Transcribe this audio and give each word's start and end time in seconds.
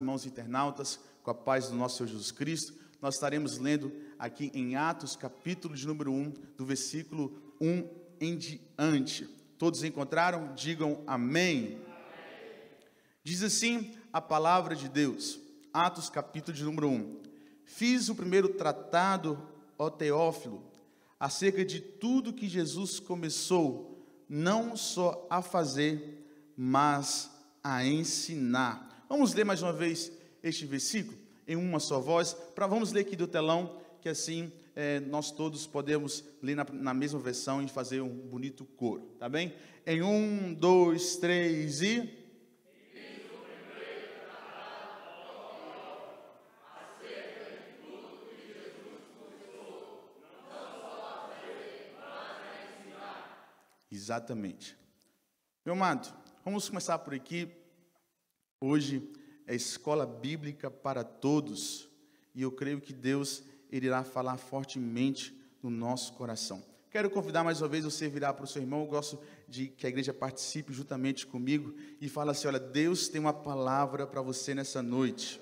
irmãos 0.00 0.24
internautas, 0.24 1.00
com 1.24 1.30
a 1.32 1.34
paz 1.34 1.70
do 1.70 1.74
nosso 1.74 1.96
Senhor 1.96 2.10
Jesus 2.10 2.30
Cristo. 2.30 2.72
Nós 3.02 3.14
estaremos 3.14 3.58
lendo 3.58 3.92
aqui 4.16 4.48
em 4.54 4.76
Atos, 4.76 5.16
capítulo 5.16 5.74
de 5.74 5.88
número 5.88 6.12
1, 6.12 6.34
do 6.56 6.64
versículo 6.64 7.36
1 7.60 7.84
em 8.20 8.38
diante. 8.38 9.24
Todos 9.58 9.82
encontraram? 9.82 10.54
Digam 10.54 11.02
amém. 11.04 11.80
Diz 13.24 13.42
assim 13.42 13.92
a 14.12 14.20
palavra 14.20 14.76
de 14.76 14.88
Deus. 14.88 15.40
Atos, 15.72 16.08
capítulo 16.08 16.56
de 16.56 16.62
número 16.62 16.88
1. 16.88 17.22
Fiz 17.64 18.08
o 18.08 18.14
primeiro 18.14 18.50
tratado, 18.50 19.36
ó 19.76 19.90
Teófilo, 19.90 20.62
acerca 21.18 21.64
de 21.64 21.80
tudo 21.80 22.32
que 22.32 22.48
Jesus 22.48 23.00
começou, 23.00 24.06
não 24.28 24.76
só 24.76 25.26
a 25.28 25.42
fazer, 25.42 26.24
mas 26.56 27.32
a 27.64 27.84
ensinar. 27.84 28.88
Vamos 29.08 29.32
ler 29.32 29.44
mais 29.44 29.62
uma 29.62 29.72
vez 29.72 30.12
este 30.42 30.66
versículo 30.66 31.16
em 31.46 31.56
uma 31.56 31.80
só 31.80 31.98
voz, 31.98 32.34
para 32.54 32.66
vamos 32.66 32.92
ler 32.92 33.00
aqui 33.00 33.16
do 33.16 33.26
telão, 33.26 33.80
que 34.02 34.08
assim 34.10 34.52
é, 34.76 35.00
nós 35.00 35.30
todos 35.30 35.66
podemos 35.66 36.22
ler 36.42 36.54
na, 36.54 36.66
na, 36.70 36.92
mesma 36.92 37.18
versão 37.18 37.62
e 37.62 37.68
fazer 37.68 38.02
um 38.02 38.14
bonito 38.14 38.66
coro, 38.66 39.06
tá 39.18 39.26
bem? 39.26 39.54
Em 39.86 40.02
um, 40.02 40.52
dois, 40.52 41.16
três 41.16 41.80
e. 41.80 42.18
Exatamente. 53.90 54.76
Meu 55.64 55.74
amado, 55.74 56.14
vamos 56.44 56.68
começar 56.68 56.98
por 56.98 57.14
aqui. 57.14 57.50
Hoje 58.60 59.08
é 59.46 59.54
escola 59.54 60.04
bíblica 60.04 60.68
para 60.68 61.04
todos 61.04 61.88
e 62.34 62.42
eu 62.42 62.50
creio 62.50 62.80
que 62.80 62.92
Deus 62.92 63.44
irá 63.70 64.02
falar 64.02 64.36
fortemente 64.36 65.32
no 65.62 65.70
nosso 65.70 66.12
coração. 66.14 66.60
Quero 66.90 67.08
convidar 67.08 67.44
mais 67.44 67.62
uma 67.62 67.68
vez 67.68 67.84
você 67.84 68.08
virar 68.08 68.34
para 68.34 68.44
o 68.44 68.48
seu 68.48 68.60
irmão. 68.60 68.80
Eu 68.80 68.86
gosto 68.88 69.20
de 69.46 69.68
que 69.68 69.86
a 69.86 69.88
igreja 69.88 70.12
participe 70.12 70.72
juntamente 70.72 71.24
comigo 71.24 71.72
e 72.00 72.08
fala 72.08 72.32
assim: 72.32 72.48
olha, 72.48 72.58
Deus 72.58 73.06
tem 73.06 73.20
uma 73.20 73.32
palavra 73.32 74.08
para 74.08 74.20
você 74.20 74.56
nessa 74.56 74.82
noite. 74.82 75.40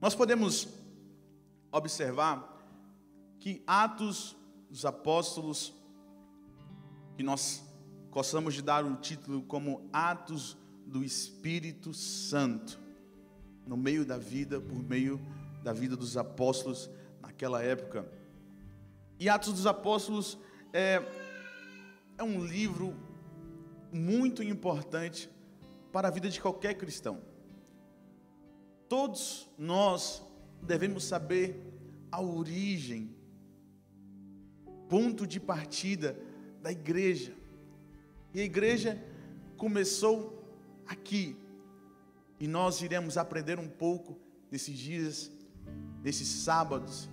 Nós 0.00 0.16
podemos 0.16 0.66
observar 1.70 2.58
que 3.38 3.62
Atos 3.68 4.34
dos 4.70 4.84
Apóstolos, 4.84 5.74
que 7.16 7.22
nós 7.22 7.62
gostamos 8.10 8.54
de 8.54 8.62
dar 8.62 8.84
o 8.84 8.96
título 8.96 9.42
como 9.42 9.88
Atos 9.92 10.56
do 10.86 11.04
Espírito 11.04 11.92
Santo, 11.92 12.80
no 13.66 13.76
meio 13.76 14.04
da 14.04 14.16
vida, 14.16 14.60
por 14.60 14.82
meio 14.82 15.20
da 15.62 15.72
vida 15.72 15.96
dos 15.96 16.16
apóstolos 16.16 16.88
naquela 17.20 17.62
época. 17.62 18.10
E 19.18 19.28
Atos 19.28 19.52
dos 19.52 19.66
Apóstolos 19.66 20.38
é, 20.72 21.02
é 22.16 22.22
um 22.22 22.44
livro 22.44 22.96
muito 23.92 24.42
importante 24.42 25.28
para 25.92 26.08
a 26.08 26.10
vida 26.10 26.28
de 26.28 26.40
qualquer 26.40 26.74
cristão. 26.74 27.20
Todos 28.88 29.48
nós 29.58 30.22
devemos 30.62 31.04
saber 31.04 31.60
a 32.10 32.20
origem, 32.20 33.14
ponto 34.90 35.24
de 35.24 35.38
partida 35.38 36.18
da 36.60 36.72
igreja. 36.72 37.32
E 38.34 38.40
a 38.40 38.44
igreja 38.44 39.00
começou 39.56 40.44
aqui. 40.84 41.36
E 42.40 42.48
nós 42.48 42.82
iremos 42.82 43.16
aprender 43.16 43.60
um 43.60 43.68
pouco 43.68 44.18
nesses 44.50 44.76
dias, 44.76 45.30
nesses 46.02 46.26
sábados, 46.26 47.08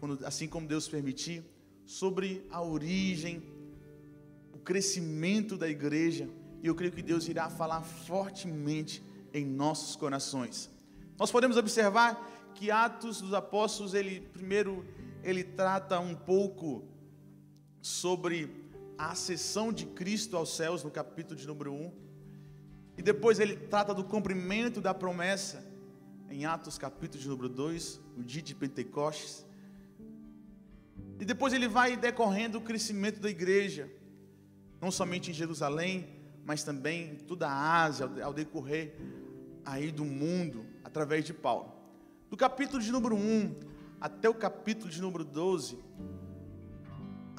quando, 0.00 0.26
assim 0.26 0.48
como 0.48 0.66
Deus 0.66 0.88
permitir, 0.88 1.44
sobre 1.86 2.44
a 2.50 2.60
origem, 2.60 3.40
o 4.52 4.58
crescimento 4.58 5.56
da 5.56 5.68
igreja. 5.68 6.28
E 6.60 6.66
eu 6.66 6.74
creio 6.74 6.92
que 6.92 7.02
Deus 7.02 7.28
irá 7.28 7.48
falar 7.48 7.82
fortemente 7.82 9.00
em 9.32 9.46
nossos 9.46 9.94
corações. 9.94 10.68
Nós 11.16 11.30
podemos 11.30 11.56
observar 11.56 12.52
que 12.56 12.70
Atos 12.72 13.20
dos 13.20 13.32
Apóstolos, 13.32 13.94
ele 13.94 14.20
primeiro 14.32 14.84
ele 15.22 15.44
trata 15.44 16.00
um 16.00 16.16
pouco 16.16 16.91
sobre 17.82 18.54
a 18.96 19.10
ascensão 19.10 19.72
de 19.72 19.84
Cristo 19.86 20.36
aos 20.36 20.56
céus 20.56 20.84
no 20.84 20.90
capítulo 20.90 21.38
de 21.38 21.46
número 21.46 21.72
1. 21.72 21.92
E 22.96 23.02
depois 23.02 23.40
ele 23.40 23.56
trata 23.56 23.92
do 23.92 24.04
cumprimento 24.04 24.80
da 24.80 24.94
promessa 24.94 25.66
em 26.30 26.46
Atos 26.46 26.78
capítulo 26.78 27.20
de 27.20 27.28
número 27.28 27.48
2, 27.48 28.00
o 28.16 28.22
dia 28.22 28.40
de 28.40 28.54
Pentecostes. 28.54 29.44
E 31.18 31.24
depois 31.24 31.52
ele 31.52 31.68
vai 31.68 31.96
decorrendo 31.96 32.58
o 32.58 32.60
crescimento 32.60 33.20
da 33.20 33.28
igreja, 33.28 33.90
não 34.80 34.90
somente 34.90 35.30
em 35.30 35.34
Jerusalém, 35.34 36.08
mas 36.44 36.62
também 36.62 37.12
em 37.12 37.16
toda 37.16 37.48
a 37.48 37.82
Ásia, 37.82 38.08
ao 38.22 38.32
decorrer 38.32 38.96
aí 39.64 39.90
do 39.90 40.04
mundo 40.04 40.64
através 40.84 41.24
de 41.24 41.34
Paulo. 41.34 41.72
Do 42.30 42.36
capítulo 42.36 42.82
de 42.82 42.90
número 42.90 43.14
1 43.14 43.54
até 44.00 44.28
o 44.28 44.34
capítulo 44.34 44.90
de 44.90 45.00
número 45.00 45.24
12, 45.24 45.78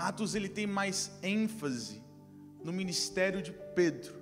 Atos 0.04 0.36
ele 0.36 0.50
tem 0.50 0.68
mais 0.68 1.18
ênfase 1.24 2.04
no 2.62 2.74
ministério 2.74 3.42
de 3.42 3.54
Pedro, 3.54 4.22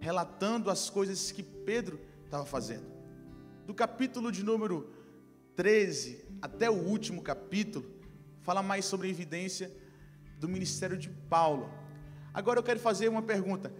relatando 0.00 0.70
as 0.70 0.88
coisas 0.88 1.30
que 1.30 1.42
Pedro 1.42 2.00
estava 2.24 2.46
fazendo. 2.46 2.86
Do 3.66 3.74
capítulo 3.74 4.32
de 4.32 4.42
número 4.42 4.90
13 5.54 6.24
até 6.40 6.70
o 6.70 6.72
último 6.72 7.20
capítulo, 7.20 7.84
fala 8.40 8.62
mais 8.62 8.86
sobre 8.86 9.06
a 9.06 9.10
evidência 9.10 9.70
do 10.40 10.48
ministério 10.48 10.96
de 10.96 11.10
Paulo. 11.10 11.70
Agora 12.32 12.58
eu 12.58 12.64
quero 12.64 12.80
fazer 12.80 13.10
uma 13.10 13.20
pergunta: 13.22 13.70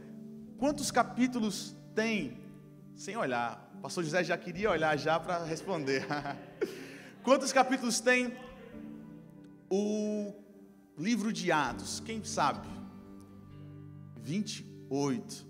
quantos 0.59 0.91
capítulos 0.91 1.75
tem, 1.95 2.43
sem 2.95 3.17
olhar, 3.17 3.73
o 3.79 3.81
pastor 3.81 4.05
José 4.05 4.23
já 4.23 4.37
queria 4.37 4.71
olhar 4.71 4.95
já 4.99 5.19
para 5.19 5.43
responder. 5.45 6.05
Quantos 7.25 7.53
capítulos 7.53 7.99
tem 7.99 8.37
o 9.69 10.46
livro 10.99 11.33
de 11.33 11.53
Atos? 11.53 12.01
Quem 12.05 12.23
sabe? 12.25 12.69
28. 14.23 15.47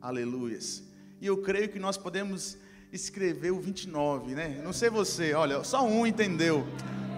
Aleluias. 0.00 0.82
E 1.20 1.26
eu 1.26 1.38
creio 1.38 1.68
que 1.68 1.78
nós 1.78 1.96
podemos 1.96 2.58
escrever 2.92 3.52
o 3.52 3.60
29, 3.60 4.34
né? 4.34 4.60
Não 4.62 4.72
sei 4.72 4.90
você, 4.90 5.34
olha, 5.34 5.62
só 5.64 5.86
um 5.86 6.06
entendeu. 6.06 6.66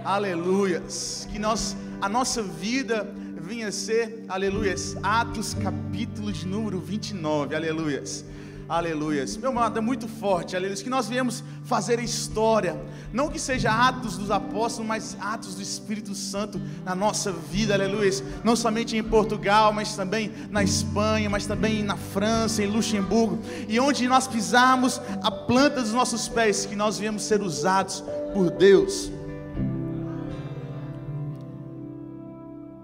Aleluias. 0.04 1.28
Que 1.30 1.38
nós 1.38 1.76
a 2.00 2.08
nossa 2.08 2.42
vida 2.42 3.04
vinha 3.40 3.70
ser, 3.70 4.24
aleluias, 4.28 4.96
Atos 5.02 5.54
capítulo 5.54 6.32
de 6.32 6.46
número 6.46 6.80
29. 6.80 7.54
Aleluias. 7.54 8.24
Aleluias. 8.70 9.36
Meu 9.36 9.50
amado, 9.50 9.78
é 9.78 9.80
muito 9.80 10.06
forte, 10.06 10.54
aleluias. 10.54 10.80
Que 10.80 10.88
nós 10.88 11.08
viemos 11.08 11.42
fazer 11.64 11.98
história. 11.98 12.80
Não 13.12 13.28
que 13.28 13.36
seja 13.36 13.68
atos 13.68 14.16
dos 14.16 14.30
apóstolos, 14.30 14.86
mas 14.86 15.16
atos 15.20 15.56
do 15.56 15.62
Espírito 15.62 16.14
Santo 16.14 16.60
na 16.84 16.94
nossa 16.94 17.32
vida, 17.32 17.74
aleluias. 17.74 18.22
Não 18.44 18.54
somente 18.54 18.96
em 18.96 19.02
Portugal, 19.02 19.72
mas 19.72 19.96
também 19.96 20.32
na 20.52 20.62
Espanha, 20.62 21.28
mas 21.28 21.46
também 21.46 21.82
na 21.82 21.96
França, 21.96 22.62
em 22.62 22.68
Luxemburgo. 22.68 23.40
E 23.68 23.80
onde 23.80 24.06
nós 24.06 24.28
pisarmos 24.28 25.00
a 25.20 25.32
planta 25.32 25.82
dos 25.82 25.92
nossos 25.92 26.28
pés, 26.28 26.64
que 26.64 26.76
nós 26.76 26.96
viemos 26.96 27.24
ser 27.24 27.42
usados 27.42 28.04
por 28.32 28.52
Deus. 28.52 29.10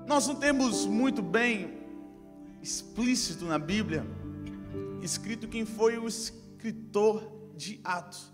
Nós 0.05 0.27
não 0.27 0.35
temos 0.35 0.85
muito 0.85 1.23
bem 1.23 1.75
explícito 2.61 3.45
na 3.45 3.57
Bíblia 3.57 4.05
escrito 5.07 5.49
quem 5.49 5.65
foi 5.65 5.97
o 5.97 6.09
escritor 6.09 7.33
de 7.57 7.81
Atos, 7.85 8.33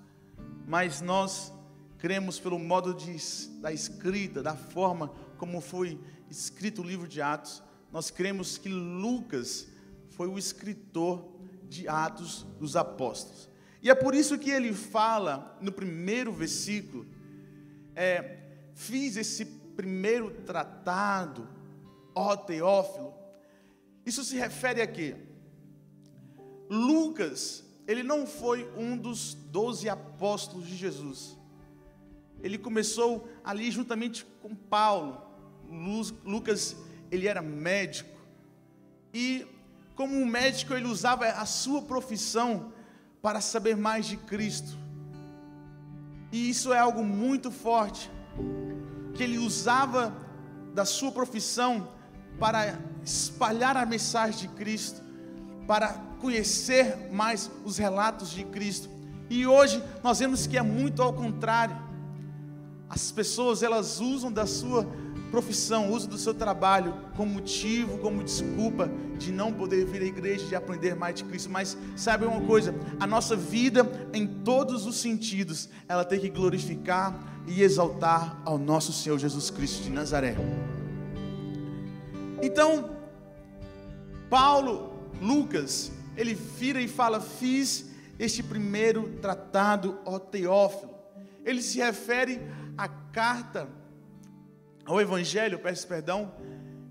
mas 0.66 1.00
nós 1.00 1.52
cremos 1.98 2.40
pelo 2.40 2.58
modo 2.58 2.94
de, 2.94 3.16
da 3.60 3.72
escrita, 3.72 4.42
da 4.42 4.56
forma 4.56 5.08
como 5.36 5.60
foi 5.60 6.00
escrito 6.30 6.80
o 6.80 6.84
livro 6.84 7.06
de 7.06 7.20
Atos, 7.20 7.62
nós 7.92 8.10
cremos 8.10 8.56
que 8.56 8.70
Lucas 8.70 9.69
foi 10.10 10.26
o 10.28 10.38
escritor 10.38 11.30
de 11.69 11.86
Atos 11.86 12.46
dos 12.58 12.75
Apóstolos. 12.75 13.48
E 13.82 13.90
é 13.90 13.94
por 13.94 14.14
isso 14.14 14.38
que 14.38 14.50
ele 14.50 14.72
fala 14.72 15.58
no 15.60 15.70
primeiro 15.70 16.32
versículo, 16.32 17.06
é, 17.94 18.38
fiz 18.75 19.16
esse 19.16 19.44
primeiro 19.44 20.30
tratado, 20.46 21.46
ó 22.14 22.34
Teófilo. 22.34 23.12
Isso 24.06 24.25
se 24.25 24.36
refere 24.36 24.80
a 24.80 24.86
quê? 24.86 25.16
Lucas, 26.72 27.62
ele 27.86 28.02
não 28.02 28.26
foi 28.26 28.66
um 28.78 28.96
dos 28.96 29.34
doze 29.34 29.90
apóstolos 29.90 30.66
de 30.66 30.74
Jesus. 30.74 31.36
Ele 32.42 32.56
começou 32.56 33.28
ali 33.44 33.70
juntamente 33.70 34.24
com 34.40 34.54
Paulo. 34.54 35.20
Lucas, 36.24 36.74
ele 37.10 37.28
era 37.28 37.42
médico. 37.42 38.19
E 39.12 39.46
como 39.94 40.16
um 40.16 40.24
médico, 40.24 40.72
ele 40.72 40.86
usava 40.86 41.26
a 41.26 41.44
sua 41.44 41.82
profissão 41.82 42.72
para 43.20 43.42
saber 43.42 43.76
mais 43.76 44.06
de 44.06 44.16
Cristo. 44.16 44.78
E 46.32 46.48
isso 46.48 46.72
é 46.72 46.78
algo 46.78 47.04
muito 47.04 47.50
forte, 47.50 48.10
que 49.14 49.22
ele 49.22 49.36
usava 49.36 50.16
da 50.72 50.86
sua 50.86 51.12
profissão 51.12 51.92
para 52.40 52.78
espalhar 53.04 53.76
a 53.76 53.84
mensagem 53.84 54.48
de 54.48 54.48
Cristo, 54.48 55.02
para 55.66 56.12
conhecer 56.22 57.10
mais 57.12 57.50
os 57.64 57.76
relatos 57.76 58.30
de 58.30 58.44
Cristo. 58.44 58.88
E 59.28 59.44
hoje 59.44 59.82
nós 60.04 60.20
vemos 60.20 60.46
que 60.46 60.56
é 60.56 60.62
muito 60.62 61.02
ao 61.02 61.12
contrário. 61.12 61.76
As 62.88 63.10
pessoas 63.10 63.62
elas 63.62 64.00
usam 64.00 64.30
da 64.30 64.46
sua 64.46 64.86
profissão, 65.32 65.90
uso 65.90 66.06
do 66.06 66.16
seu 66.19 66.32
trabalho 66.32 66.94
como 67.16 67.32
motivo, 67.32 67.98
como 67.98 68.22
desculpa 68.22 68.88
de 69.19 69.32
não 69.32 69.52
poder 69.52 69.84
vir 69.84 70.02
à 70.02 70.04
igreja, 70.04 70.46
de 70.46 70.54
aprender 70.54 70.94
mais 70.94 71.16
de 71.16 71.24
Cristo. 71.24 71.50
Mas 71.50 71.76
sabe 71.96 72.25
uma 72.25 72.42
coisa? 72.42 72.72
A 73.00 73.06
nossa 73.06 73.34
vida, 73.34 73.90
em 74.12 74.26
todos 74.26 74.86
os 74.86 74.96
sentidos, 74.96 75.68
ela 75.88 76.04
tem 76.04 76.20
que 76.20 76.28
glorificar 76.28 77.18
e 77.48 77.62
exaltar 77.62 78.40
ao 78.44 78.58
nosso 78.58 78.92
Senhor 78.92 79.18
Jesus 79.18 79.50
Cristo 79.50 79.82
de 79.82 79.90
Nazaré. 79.90 80.36
Então, 82.40 82.90
Paulo, 84.28 84.92
Lucas, 85.20 85.90
ele 86.17 86.35
vira 86.35 86.81
e 86.81 86.88
fala: 86.88 87.20
Fiz 87.20 87.91
este 88.19 88.43
primeiro 88.43 89.09
tratado, 89.20 89.99
ó 90.05 90.19
Teófilo. 90.19 90.93
Ele 91.44 91.62
se 91.62 91.79
refere 91.79 92.41
à 92.76 92.88
carta 92.88 93.69
ao 94.85 95.00
evangelho, 95.00 95.59
peço 95.59 95.87
perdão, 95.87 96.32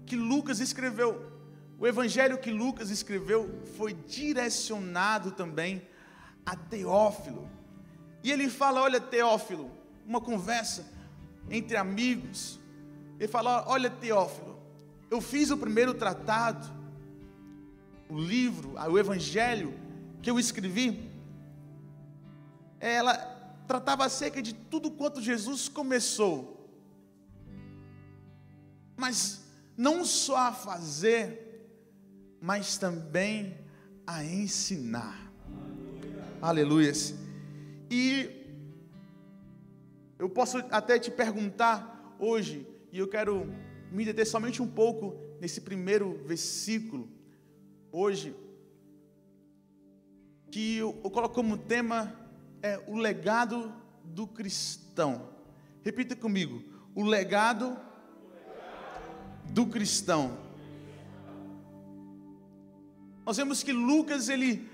que 0.05 0.15
Lucas 0.15 0.59
escreveu. 0.59 1.31
O 1.79 1.87
evangelho 1.87 2.37
que 2.37 2.51
Lucas 2.51 2.89
escreveu 2.89 3.61
foi 3.77 3.93
direcionado 3.93 5.31
também 5.31 5.81
a 6.45 6.55
Teófilo. 6.55 7.49
E 8.23 8.31
ele 8.31 8.49
fala: 8.49 8.81
Olha, 8.81 8.99
Teófilo, 8.99 9.71
uma 10.05 10.21
conversa 10.21 10.85
entre 11.49 11.77
amigos. 11.77 12.59
Ele 13.19 13.27
fala: 13.27 13.65
Olha, 13.67 13.89
Teófilo, 13.89 14.59
eu 15.09 15.21
fiz 15.21 15.49
o 15.49 15.57
primeiro 15.57 15.93
tratado, 15.93 16.80
o 18.11 18.19
livro, 18.19 18.75
o 18.75 18.99
evangelho 18.99 19.73
que 20.21 20.29
eu 20.29 20.39
escrevi. 20.39 21.09
Ela 22.79 23.15
tratava 23.67 24.05
acerca 24.05 24.41
de 24.41 24.53
tudo 24.53 24.91
quanto 24.91 25.21
Jesus 25.21 25.69
começou 25.69 26.61
mas 29.01 29.41
não 29.75 30.05
só 30.05 30.37
a 30.37 30.51
fazer, 30.51 31.65
mas 32.39 32.77
também 32.77 33.57
a 34.05 34.23
ensinar. 34.23 35.33
Aleluia. 36.39 36.91
E 37.89 38.29
eu 40.19 40.29
posso 40.29 40.59
até 40.69 40.99
te 40.99 41.09
perguntar 41.09 42.15
hoje, 42.19 42.67
e 42.91 42.99
eu 42.99 43.07
quero 43.07 43.51
me 43.91 44.05
deter 44.05 44.27
somente 44.27 44.61
um 44.61 44.67
pouco 44.67 45.19
nesse 45.39 45.61
primeiro 45.61 46.21
versículo, 46.23 47.09
hoje, 47.91 48.35
que 50.49 50.77
eu, 50.77 50.99
eu 51.03 51.09
coloco 51.09 51.35
como 51.35 51.57
tema 51.57 52.15
é 52.61 52.83
o 52.87 52.97
legado 52.97 53.73
do 54.03 54.27
cristão. 54.27 55.29
Repita 55.83 56.15
comigo: 56.15 56.63
o 56.95 57.03
legado 57.03 57.77
do 59.51 59.65
cristão. 59.67 60.37
Nós 63.25 63.37
vemos 63.37 63.63
que 63.63 63.71
Lucas 63.71 64.29
ele 64.29 64.69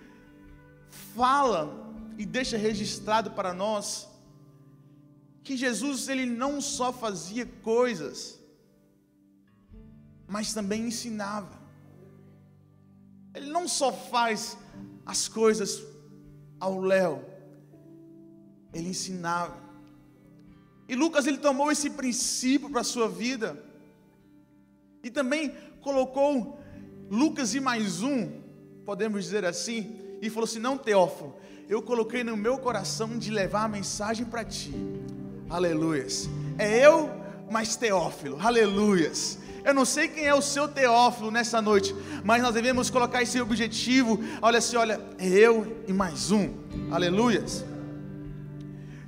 fala 1.15 1.93
e 2.17 2.25
deixa 2.25 2.57
registrado 2.57 3.31
para 3.31 3.53
nós 3.53 4.07
que 5.43 5.55
Jesus 5.55 6.09
ele 6.09 6.25
não 6.25 6.59
só 6.59 6.91
fazia 6.91 7.45
coisas, 7.45 8.37
mas 10.27 10.53
também 10.53 10.87
ensinava. 10.87 11.56
Ele 13.37 13.49
não 13.49 13.67
só 13.67 13.91
faz 13.93 14.57
as 15.05 15.27
coisas 15.27 15.83
ao 16.59 16.79
léu, 16.81 17.23
ele 18.73 18.89
ensinava. 18.89 19.55
E 20.89 20.95
Lucas 20.95 21.27
ele 21.27 21.37
tomou 21.37 21.71
esse 21.71 21.89
princípio 21.89 22.69
para 22.69 22.81
a 22.81 22.83
sua 22.83 23.07
vida. 23.07 23.63
E 25.03 25.11
também 25.11 25.53
colocou 25.81 26.59
Lucas 27.09 27.53
e 27.53 27.59
mais 27.59 28.01
um, 28.01 28.41
podemos 28.85 29.23
dizer 29.23 29.45
assim, 29.45 29.95
e 30.21 30.29
falou 30.29 30.45
assim: 30.45 30.59
Não, 30.59 30.77
Teófilo, 30.77 31.35
eu 31.69 31.81
coloquei 31.81 32.23
no 32.23 32.35
meu 32.35 32.57
coração 32.57 33.17
de 33.17 33.29
levar 33.31 33.65
a 33.65 33.69
mensagem 33.69 34.25
para 34.25 34.43
ti. 34.43 34.73
Aleluias. 35.49 36.27
É 36.57 36.85
eu, 36.85 37.09
mas 37.51 37.75
Teófilo. 37.75 38.37
Aleluias. 38.39 39.37
Eu 39.67 39.73
não 39.73 39.83
sei 39.83 40.07
quem 40.07 40.25
é 40.25 40.33
o 40.33 40.41
seu 40.41 40.65
Teófilo 40.65 41.29
nessa 41.29 41.61
noite, 41.61 41.93
mas 42.23 42.41
nós 42.41 42.53
devemos 42.53 42.89
colocar 42.89 43.21
esse 43.21 43.41
objetivo. 43.41 44.17
Olha 44.41 44.59
assim, 44.59 44.77
olha, 44.77 44.97
eu 45.19 45.83
e 45.85 45.91
mais 45.91 46.31
um. 46.31 46.53
Aleluias. 46.89 47.65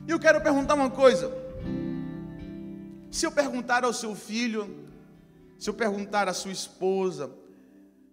E 0.05 0.11
eu 0.11 0.19
quero 0.19 0.41
perguntar 0.41 0.73
uma 0.73 0.89
coisa. 0.89 1.31
Se 3.09 3.25
eu 3.25 3.31
perguntar 3.31 3.85
ao 3.85 3.93
seu 3.93 4.13
filho, 4.13 4.85
se 5.57 5.69
eu 5.69 5.73
perguntar 5.73 6.27
à 6.27 6.33
sua 6.33 6.51
esposa, 6.51 7.31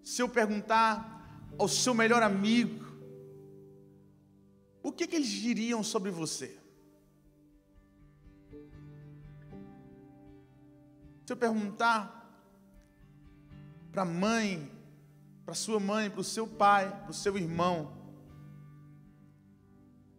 se 0.01 0.23
eu 0.23 0.29
perguntar 0.29 1.43
ao 1.59 1.67
seu 1.67 1.95
melhor 1.95 2.23
amigo, 2.23 2.87
o 4.85 4.93
que, 4.93 5.09
que 5.09 5.17
eles 5.17 5.31
diriam 5.31 5.83
sobre 5.83 6.13
você? 6.13 6.57
Se 11.25 11.33
eu 11.33 11.37
perguntar 11.37 12.17
para 13.97 14.03
a 14.03 14.05
mãe, 14.05 14.71
para 15.43 15.55
sua 15.55 15.81
mãe, 15.81 16.11
para 16.11 16.21
o 16.21 16.25
seu 16.25 16.47
pai, 16.47 16.91
para 17.01 17.11
o 17.11 17.15
seu 17.15 17.35
irmão, 17.39 17.97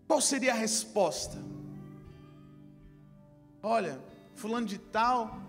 qual 0.08 0.20
seria 0.20 0.52
a 0.52 0.56
resposta? 0.56 1.38
Olha, 3.62 4.02
fulano 4.34 4.66
de 4.66 4.80
tal, 4.80 5.40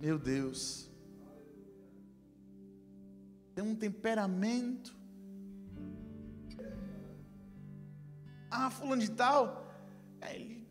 meu 0.00 0.18
Deus. 0.18 0.88
Tem 3.54 3.62
um 3.62 3.76
temperamento. 3.76 4.96
Ah, 8.50 8.70
fulano 8.70 9.02
de 9.02 9.10
tal, 9.10 9.70
é, 10.22 10.36
ele 10.36 10.66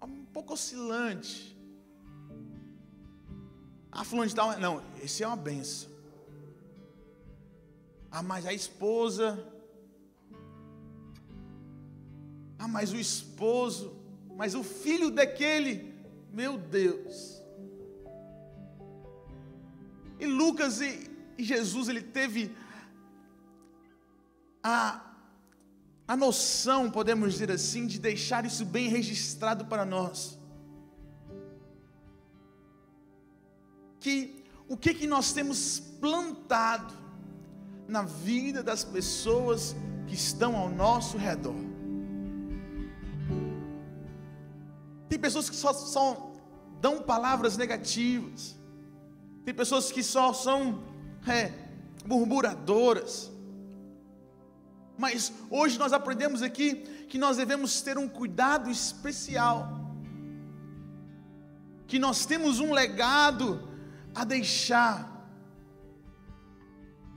é 0.00 0.04
um 0.04 0.24
pouco 0.26 0.52
oscilante. 0.52 1.53
Ah, 3.96 4.02
fulano 4.02 4.28
de 4.28 4.34
tal, 4.34 4.58
não, 4.58 4.82
esse 5.00 5.22
é 5.22 5.26
uma 5.26 5.36
benção. 5.36 5.88
Ah, 8.10 8.24
mas 8.24 8.44
a 8.44 8.52
esposa. 8.52 9.38
Ah, 12.58 12.66
mas 12.66 12.92
o 12.92 12.96
esposo. 12.96 13.96
Mas 14.36 14.56
o 14.56 14.64
filho 14.64 15.10
daquele. 15.10 15.94
Meu 16.32 16.58
Deus. 16.58 17.40
E 20.18 20.26
Lucas 20.26 20.80
e, 20.80 21.08
e 21.38 21.44
Jesus, 21.44 21.88
ele 21.88 22.02
teve 22.02 22.52
a, 24.60 25.14
a 26.08 26.16
noção, 26.16 26.90
podemos 26.90 27.32
dizer 27.34 27.50
assim, 27.52 27.86
de 27.86 28.00
deixar 28.00 28.44
isso 28.44 28.64
bem 28.64 28.88
registrado 28.88 29.66
para 29.66 29.84
nós. 29.84 30.36
Que 34.04 34.44
o 34.68 34.76
que, 34.76 34.92
que 34.92 35.06
nós 35.06 35.32
temos 35.32 35.80
plantado 35.80 36.92
na 37.88 38.02
vida 38.02 38.62
das 38.62 38.84
pessoas 38.84 39.74
que 40.06 40.14
estão 40.14 40.54
ao 40.56 40.68
nosso 40.68 41.16
redor. 41.16 41.56
Tem 45.08 45.18
pessoas 45.18 45.48
que 45.48 45.56
só, 45.56 45.72
só 45.72 46.34
dão 46.82 47.00
palavras 47.00 47.56
negativas. 47.56 48.54
Tem 49.42 49.54
pessoas 49.54 49.90
que 49.90 50.02
só 50.02 50.34
são 50.34 50.84
é, 51.26 51.50
murmuradoras. 52.04 53.32
Mas 54.98 55.32
hoje 55.48 55.78
nós 55.78 55.94
aprendemos 55.94 56.42
aqui 56.42 56.74
que 57.08 57.16
nós 57.16 57.38
devemos 57.38 57.80
ter 57.80 57.96
um 57.96 58.06
cuidado 58.06 58.70
especial. 58.70 59.80
Que 61.86 61.98
nós 61.98 62.26
temos 62.26 62.60
um 62.60 62.70
legado 62.70 63.72
a 64.14 64.24
deixar. 64.24 65.10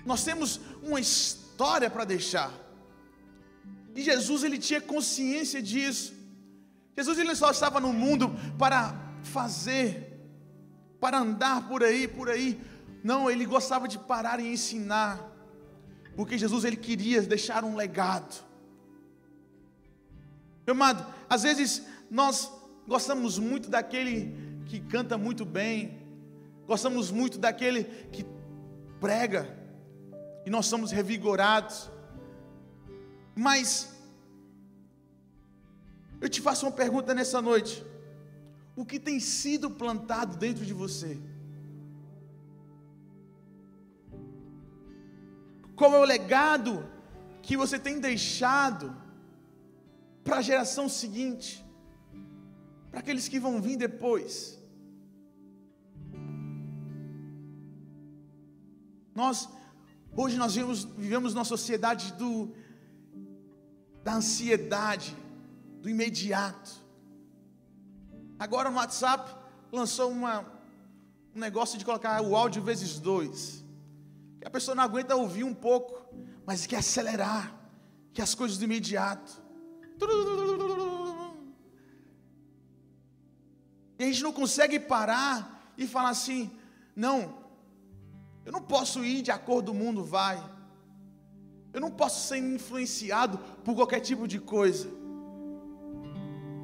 Nós 0.06 0.24
temos 0.24 0.60
uma 0.82 1.00
história 1.00 1.90
para 1.90 2.06
deixar. 2.06 2.52
E 3.96 4.02
Jesus 4.02 4.44
ele 4.44 4.58
tinha 4.58 4.80
consciência 4.80 5.62
disso. 5.62 6.14
Jesus 6.96 7.18
ele 7.20 7.36
só 7.36 7.52
estava 7.52 7.80
no 7.80 7.92
mundo 7.94 8.34
para 8.58 8.96
fazer 9.24 10.18
para 11.00 11.20
andar 11.20 11.68
por 11.68 11.84
aí, 11.84 12.08
por 12.08 12.30
aí, 12.30 12.60
Não, 13.04 13.30
ele 13.30 13.46
gostava 13.46 13.88
de 13.88 13.98
parar 13.98 14.40
e 14.40 14.52
ensinar, 14.52 15.24
porque 16.16 16.38
Jesus 16.38 16.66
ele 16.66 16.76
queria 16.76 17.22
deixar 17.22 17.64
um 17.64 17.76
legado. 17.76 18.44
Meu 20.66 20.76
amado, 20.76 21.06
às 21.30 21.44
vezes 21.44 21.84
nós 22.10 22.52
gostamos 22.86 23.40
muito 23.40 23.70
daquele 23.70 24.36
que 24.66 24.80
canta 24.80 25.18
muito 25.18 25.46
bem, 25.46 25.98
gostamos 26.68 27.10
muito 27.10 27.40
daquele 27.40 27.86
que 28.12 28.26
prega, 29.00 29.58
e 30.46 30.50
nós 30.50 30.66
somos 30.66 30.92
revigorados, 30.92 31.90
mas 33.34 33.96
eu 36.20 36.28
te 36.28 36.42
faço 36.42 36.66
uma 36.66 36.72
pergunta 36.72 37.14
nessa 37.14 37.42
noite: 37.42 37.86
o 38.76 38.86
que 38.86 39.00
tem 39.00 39.20
sido 39.20 39.72
plantado 39.72 40.36
dentro 40.36 40.66
de 40.66 40.74
você? 40.74 41.18
Qual 45.76 45.94
é 45.94 46.00
o 46.00 46.04
legado 46.04 46.90
que 47.42 47.56
você 47.56 47.78
tem 47.78 48.00
deixado 48.00 48.96
para 50.24 50.38
a 50.38 50.42
geração 50.42 50.90
seguinte, 50.90 51.64
para 52.90 53.00
aqueles 53.00 53.28
que 53.28 53.40
vão 53.40 53.62
vir 53.62 53.78
depois? 53.78 54.57
Nós 59.20 59.50
hoje 60.16 60.38
nós 60.38 60.54
vivemos, 60.54 60.84
vivemos 60.84 61.34
numa 61.34 61.44
sociedade 61.44 62.14
do 62.14 62.54
da 64.04 64.14
ansiedade, 64.14 65.18
do 65.82 65.90
imediato. 65.90 66.70
Agora 68.38 68.70
no 68.70 68.78
WhatsApp 68.78 69.36
lançou 69.72 70.12
uma, 70.12 70.46
um 71.36 71.40
negócio 71.40 71.80
de 71.80 71.84
colocar 71.84 72.22
o 72.22 72.36
áudio 72.36 72.62
vezes 72.62 73.00
dois. 73.00 73.66
Que 74.40 74.48
a 74.48 74.52
pessoa 74.52 74.76
não 74.76 74.84
aguenta 74.84 75.16
ouvir 75.16 75.44
um 75.44 75.54
pouco, 75.68 75.94
mas 76.46 76.68
quer 76.68 76.78
acelerar, 76.78 77.46
quer 78.14 78.22
as 78.22 78.36
coisas 78.36 78.60
do 78.60 78.66
imediato. 78.66 79.42
E 83.98 84.04
a 84.04 84.06
gente 84.06 84.22
não 84.22 84.32
consegue 84.32 84.80
parar 84.80 85.74
e 85.76 85.88
falar 85.88 86.10
assim: 86.10 86.56
não, 86.96 87.47
eu 88.48 88.52
não 88.54 88.62
posso 88.62 89.04
ir 89.04 89.22
de 89.22 89.30
acordo 89.30 89.74
com 89.74 89.78
o 89.78 89.84
mundo 89.84 90.06
vai. 90.06 90.42
Eu 91.74 91.82
não 91.82 91.92
posso 91.92 92.30
ser 92.30 92.38
influenciado 92.38 93.38
por 93.66 93.76
qualquer 93.76 94.00
tipo 94.00 94.26
de 94.26 94.40
coisa. 94.40 94.88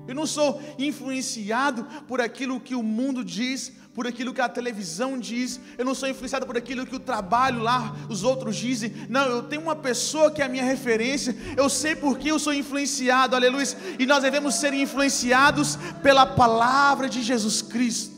Eu 0.07 0.15
não 0.15 0.25
sou 0.25 0.61
influenciado 0.79 1.83
por 2.07 2.21
aquilo 2.21 2.61
que 2.61 2.73
o 2.73 2.81
mundo 2.81 3.21
diz, 3.21 3.73
por 3.93 4.07
aquilo 4.07 4.33
que 4.33 4.39
a 4.39 4.47
televisão 4.47 5.19
diz. 5.19 5.59
Eu 5.77 5.83
não 5.83 5.93
sou 5.93 6.07
influenciado 6.07 6.45
por 6.45 6.55
aquilo 6.55 6.85
que 6.85 6.95
o 6.95 7.01
trabalho 7.01 7.61
lá, 7.61 7.93
os 8.09 8.23
outros 8.23 8.55
dizem. 8.55 8.93
Não, 9.09 9.25
eu 9.25 9.43
tenho 9.43 9.61
uma 9.61 9.75
pessoa 9.75 10.31
que 10.31 10.41
é 10.41 10.45
a 10.45 10.49
minha 10.49 10.63
referência. 10.63 11.35
Eu 11.57 11.67
sei 11.67 11.97
por 11.97 12.17
que 12.17 12.29
eu 12.29 12.39
sou 12.39 12.53
influenciado, 12.53 13.35
aleluia. 13.35 13.67
E 13.99 14.05
nós 14.05 14.23
devemos 14.23 14.55
ser 14.55 14.73
influenciados 14.73 15.77
pela 16.01 16.25
palavra 16.25 17.09
de 17.09 17.21
Jesus 17.21 17.61
Cristo. 17.61 18.12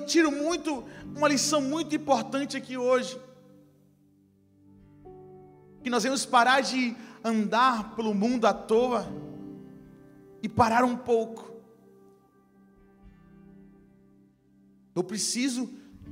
Eu 0.00 0.06
tiro 0.06 0.32
muito, 0.32 0.84
uma 1.14 1.28
lição 1.28 1.60
muito 1.60 1.94
importante 1.94 2.56
aqui 2.56 2.76
hoje. 2.76 3.20
Que 5.82 5.90
nós 5.90 6.02
devemos 6.02 6.24
parar 6.24 6.62
de 6.62 6.96
andar 7.22 7.94
pelo 7.94 8.14
mundo 8.14 8.46
à 8.46 8.54
toa 8.54 9.06
e 10.42 10.48
parar 10.48 10.84
um 10.84 10.96
pouco. 10.96 11.50
Eu 14.94 15.04
preciso 15.04 15.68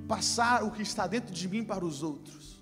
passar 0.06 0.64
o 0.64 0.70
que 0.70 0.82
está 0.82 1.06
dentro 1.06 1.32
de 1.32 1.48
mim 1.48 1.64
para 1.64 1.84
os 1.84 2.02
outros. 2.02 2.58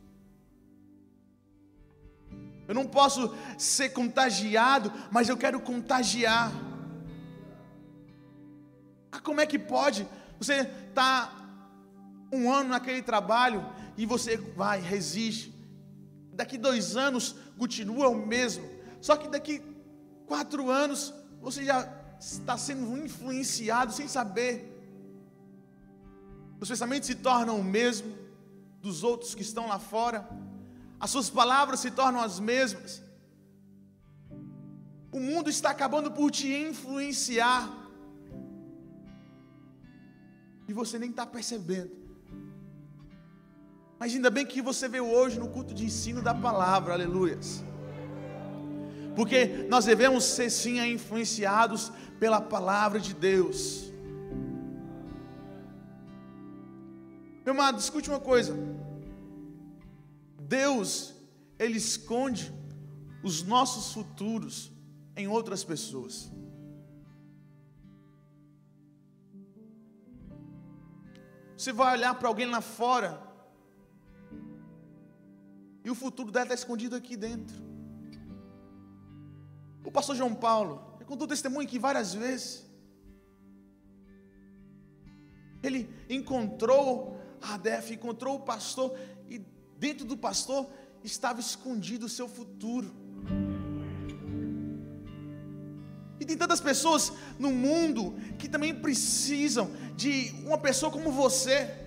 Eu 2.69 2.75
não 2.75 2.87
posso 2.87 3.35
ser 3.59 3.91
contagiado, 3.91 4.93
mas 5.11 5.29
eu 5.29 5.37
quero 5.37 5.61
contagiar. 5.61 6.53
Ah, 9.13 9.21
como 9.21 9.41
é 9.41 9.47
que 9.47 9.59
pode? 9.59 10.07
Você 10.39 10.69
está 10.89 11.33
um 12.33 12.53
ano 12.53 12.71
naquele 12.71 13.03
trabalho 13.03 13.65
e 13.97 14.05
você 14.05 14.37
vai, 14.37 14.81
resiste. 14.81 15.55
Daqui 16.33 16.59
dois 16.59 16.97
anos 16.97 17.37
continua 17.59 18.09
o 18.09 18.27
mesmo. 18.27 18.69
Só 19.01 19.17
que 19.17 19.29
daqui 19.29 19.63
quatro 20.27 20.71
anos 20.71 21.15
você 21.41 21.65
já 21.65 21.89
está 22.21 22.57
sendo 22.57 22.97
influenciado 22.99 23.93
sem 23.93 24.09
saber. 24.09 24.73
Os 26.61 26.69
pensamentos 26.69 27.07
se 27.07 27.15
tornam 27.15 27.59
o 27.59 27.65
mesmo 27.65 28.17
dos 28.81 29.03
outros 29.03 29.35
que 29.35 29.43
estão 29.43 29.67
lá 29.69 29.79
fora. 29.79 30.29
As 30.99 31.11
suas 31.11 31.29
palavras 31.29 31.81
se 31.81 31.91
tornam 31.91 32.21
as 32.21 32.41
mesmas. 32.41 33.03
O 35.13 35.21
mundo 35.21 35.49
está 35.49 35.71
acabando 35.71 36.11
por 36.11 36.31
te 36.31 36.49
influenciar. 36.53 37.86
E 40.69 40.73
você 40.73 40.99
nem 40.99 41.11
está 41.11 41.25
percebendo. 41.25 41.91
Mas 43.99 44.15
ainda 44.15 44.31
bem 44.31 44.45
que 44.45 44.61
você 44.61 44.89
veio 44.89 45.07
hoje 45.07 45.39
no 45.39 45.49
culto 45.49 45.73
de 45.73 45.85
ensino 45.85 46.21
da 46.21 46.35
palavra, 46.35 46.93
aleluias. 46.93 47.65
Porque 49.15 49.67
nós 49.71 49.87
devemos 49.87 50.25
ser 50.25 50.51
sim 50.51 50.79
influenciados 50.93 51.91
pela 52.21 52.41
palavra 52.41 53.01
de 53.01 53.15
Deus. 53.15 53.91
Meu 57.45 57.55
amado, 57.55 57.79
escute 57.79 58.11
uma 58.11 58.21
coisa. 58.21 58.55
Deus, 60.41 61.15
Ele 61.59 61.79
esconde 61.79 62.53
os 63.23 63.43
nossos 63.43 63.93
futuros 63.93 64.71
em 65.17 65.27
outras 65.27 65.65
pessoas. 65.65 66.31
Você 71.57 71.73
vai 71.73 71.97
olhar 71.97 72.15
para 72.15 72.29
alguém 72.29 72.47
lá 72.47 72.61
fora 72.61 73.23
e 75.85 75.91
o 75.91 75.95
futuro 75.95 76.31
dela 76.31 76.47
está 76.47 76.55
escondido 76.55 76.97
aqui 76.97 77.17
dentro. 77.17 77.57
O 79.85 79.91
pastor 79.91 80.17
João 80.17 80.35
Paulo, 80.35 80.95
ele 80.97 81.05
contou 81.05 81.29
testemunho 81.29 81.67
aqui 81.67 81.79
várias 81.79 82.13
vezes. 82.13 82.67
Ele 85.63 85.89
encontrou 86.11 87.21
a 87.41 87.57
Def, 87.57 87.93
encontrou 87.93 88.37
o 88.37 88.41
pastor, 88.41 88.99
e 89.29 89.39
dentro 89.79 90.05
do 90.05 90.17
pastor 90.17 90.69
estava 91.05 91.41
escondido 91.41 92.07
o 92.07 92.09
seu 92.09 92.29
futuro. 92.29 92.93
Tem 96.27 96.37
tantas 96.37 96.61
pessoas 96.61 97.13
no 97.39 97.51
mundo 97.51 98.15
que 98.39 98.49
também 98.49 98.75
precisam 98.75 99.71
de 99.97 100.35
uma 100.45 100.59
pessoa 100.59 100.91
como 100.91 101.11
você 101.11 101.86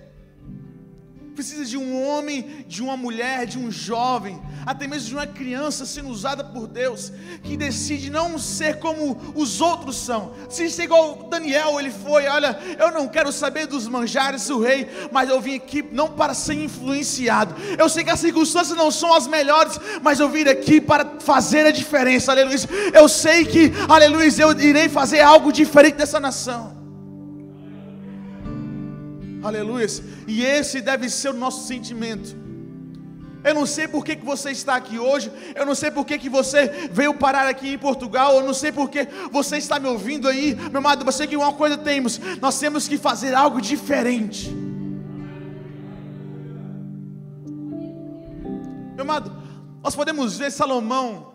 precisa 1.40 1.64
de 1.64 1.78
um 1.78 2.06
homem, 2.06 2.66
de 2.68 2.82
uma 2.82 2.98
mulher, 2.98 3.46
de 3.46 3.58
um 3.58 3.70
jovem, 3.70 4.38
até 4.66 4.86
mesmo 4.86 5.08
de 5.08 5.14
uma 5.14 5.26
criança 5.26 5.86
sendo 5.86 6.10
usada 6.10 6.44
por 6.44 6.66
Deus, 6.66 7.10
que 7.42 7.56
decide 7.56 8.10
não 8.10 8.38
ser 8.38 8.78
como 8.78 9.18
os 9.34 9.58
outros 9.62 9.96
são. 9.96 10.34
Se 10.50 10.68
ser 10.68 10.82
igual 10.82 11.28
Daniel, 11.30 11.80
ele 11.80 11.90
foi, 11.90 12.26
olha, 12.26 12.60
eu 12.78 12.90
não 12.90 13.08
quero 13.08 13.32
saber 13.32 13.66
dos 13.66 13.88
manjares 13.88 14.48
do 14.48 14.60
rei, 14.60 14.86
mas 15.10 15.30
eu 15.30 15.40
vim 15.40 15.54
aqui 15.54 15.82
não 15.90 16.10
para 16.10 16.34
ser 16.34 16.62
influenciado. 16.62 17.54
Eu 17.78 17.88
sei 17.88 18.04
que 18.04 18.10
as 18.10 18.20
circunstâncias 18.20 18.76
não 18.76 18.90
são 18.90 19.14
as 19.14 19.26
melhores, 19.26 19.80
mas 20.02 20.20
eu 20.20 20.28
vim 20.28 20.42
aqui 20.42 20.78
para 20.78 21.20
fazer 21.20 21.64
a 21.64 21.70
diferença. 21.70 22.32
Aleluia. 22.32 22.58
Eu 22.92 23.08
sei 23.08 23.46
que, 23.46 23.72
aleluia, 23.88 24.30
eu 24.40 24.60
irei 24.60 24.90
fazer 24.90 25.20
algo 25.20 25.50
diferente 25.50 25.94
dessa 25.94 26.20
nação. 26.20 26.79
Aleluia. 29.42 29.86
E 30.26 30.42
esse 30.42 30.80
deve 30.80 31.08
ser 31.08 31.30
o 31.30 31.34
nosso 31.34 31.66
sentimento. 31.66 32.36
Eu 33.42 33.54
não 33.54 33.64
sei 33.64 33.88
por 33.88 34.04
que, 34.04 34.16
que 34.16 34.24
você 34.24 34.50
está 34.50 34.76
aqui 34.76 34.98
hoje, 34.98 35.32
eu 35.54 35.64
não 35.64 35.74
sei 35.74 35.90
por 35.90 36.04
que, 36.04 36.18
que 36.18 36.28
você 36.28 36.88
veio 36.92 37.14
parar 37.14 37.48
aqui 37.48 37.72
em 37.72 37.78
Portugal, 37.78 38.36
eu 38.36 38.44
não 38.44 38.52
sei 38.52 38.70
por 38.70 38.90
que 38.90 39.08
você 39.32 39.56
está 39.56 39.80
me 39.80 39.88
ouvindo 39.88 40.28
aí, 40.28 40.54
meu 40.54 40.76
amado, 40.78 41.06
você 41.06 41.26
que 41.26 41.38
uma 41.38 41.52
coisa 41.54 41.78
temos, 41.78 42.20
nós 42.38 42.58
temos 42.58 42.86
que 42.86 42.98
fazer 42.98 43.34
algo 43.34 43.58
diferente. 43.58 44.50
Meu 48.94 49.04
amado, 49.04 49.34
nós 49.82 49.96
podemos 49.96 50.36
ver 50.36 50.52
Salomão. 50.52 51.32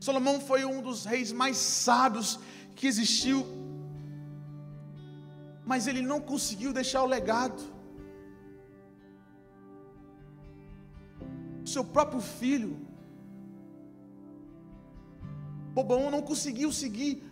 Salomão 0.00 0.40
foi 0.40 0.64
um 0.64 0.80
dos 0.80 1.04
reis 1.04 1.30
mais 1.30 1.58
sábios 1.58 2.38
que 2.74 2.86
existiu 2.86 3.65
mas 5.66 5.88
ele 5.88 6.00
não 6.00 6.20
conseguiu 6.20 6.72
deixar 6.72 7.02
o 7.02 7.06
legado. 7.06 7.60
Seu 11.64 11.84
próprio 11.84 12.20
filho, 12.20 12.78
Bobão 15.74 16.10
não 16.10 16.22
conseguiu 16.22 16.70
seguir 16.72 17.22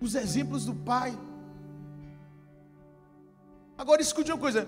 os 0.00 0.14
exemplos 0.14 0.64
do 0.64 0.74
Pai. 0.74 1.16
Agora 3.76 4.00
escute 4.00 4.32
uma 4.32 4.38
coisa: 4.38 4.66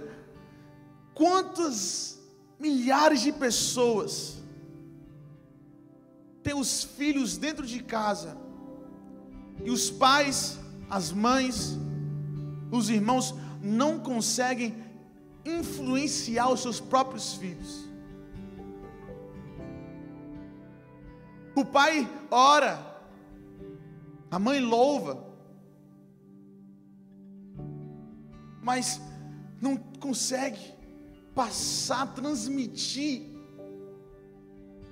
quantas 1.14 2.20
milhares 2.58 3.22
de 3.22 3.32
pessoas 3.32 4.42
têm 6.42 6.54
os 6.54 6.84
filhos 6.84 7.38
dentro 7.38 7.66
de 7.66 7.82
casa 7.82 8.36
e 9.64 9.70
os 9.70 9.90
pais, 9.90 10.58
as 10.90 11.10
mães, 11.10 11.78
os 12.76 12.90
irmãos 12.90 13.34
não 13.60 13.98
conseguem 13.98 14.74
influenciar 15.44 16.48
os 16.50 16.60
seus 16.60 16.80
próprios 16.80 17.34
filhos? 17.34 17.88
O 21.54 21.64
pai 21.64 22.08
ora, 22.30 22.78
a 24.30 24.38
mãe 24.38 24.60
louva, 24.60 25.24
mas 28.60 29.00
não 29.60 29.76
consegue 29.76 30.74
passar, 31.34 32.12
transmitir 32.14 33.22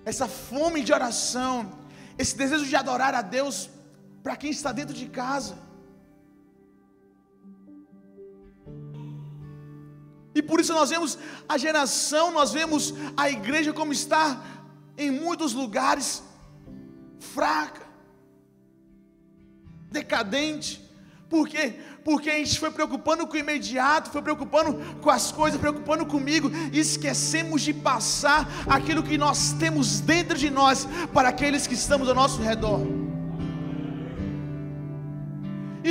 essa 0.04 0.28
fome 0.28 0.82
de 0.82 0.92
oração, 0.92 1.70
esse 2.16 2.36
desejo 2.36 2.66
de 2.66 2.76
adorar 2.76 3.14
a 3.14 3.22
Deus 3.22 3.70
para 4.22 4.36
quem 4.36 4.50
está 4.50 4.70
dentro 4.70 4.94
de 4.94 5.06
casa. 5.08 5.56
E 10.34 10.42
por 10.42 10.60
isso 10.60 10.72
nós 10.72 10.90
vemos 10.90 11.18
a 11.48 11.58
geração, 11.58 12.30
nós 12.30 12.52
vemos 12.52 12.94
a 13.16 13.30
igreja 13.30 13.72
como 13.72 13.92
está 13.92 14.42
em 14.96 15.10
muitos 15.10 15.52
lugares 15.52 16.22
fraca, 17.18 17.82
decadente. 19.90 20.80
Por 21.28 21.48
quê? 21.48 21.74
Porque 22.04 22.28
a 22.28 22.36
gente 22.36 22.58
foi 22.58 22.70
preocupando 22.70 23.26
com 23.26 23.34
o 23.34 23.38
imediato, 23.38 24.10
foi 24.10 24.20
preocupando 24.20 24.74
com 25.00 25.08
as 25.08 25.30
coisas, 25.32 25.60
preocupando 25.60 26.04
comigo, 26.04 26.50
e 26.72 26.78
esquecemos 26.78 27.62
de 27.62 27.72
passar 27.72 28.48
aquilo 28.66 29.02
que 29.02 29.16
nós 29.16 29.52
temos 29.52 30.00
dentro 30.00 30.36
de 30.36 30.50
nós 30.50 30.86
para 31.12 31.28
aqueles 31.28 31.66
que 31.66 31.74
estamos 31.74 32.08
ao 32.08 32.14
nosso 32.14 32.42
redor. 32.42 33.01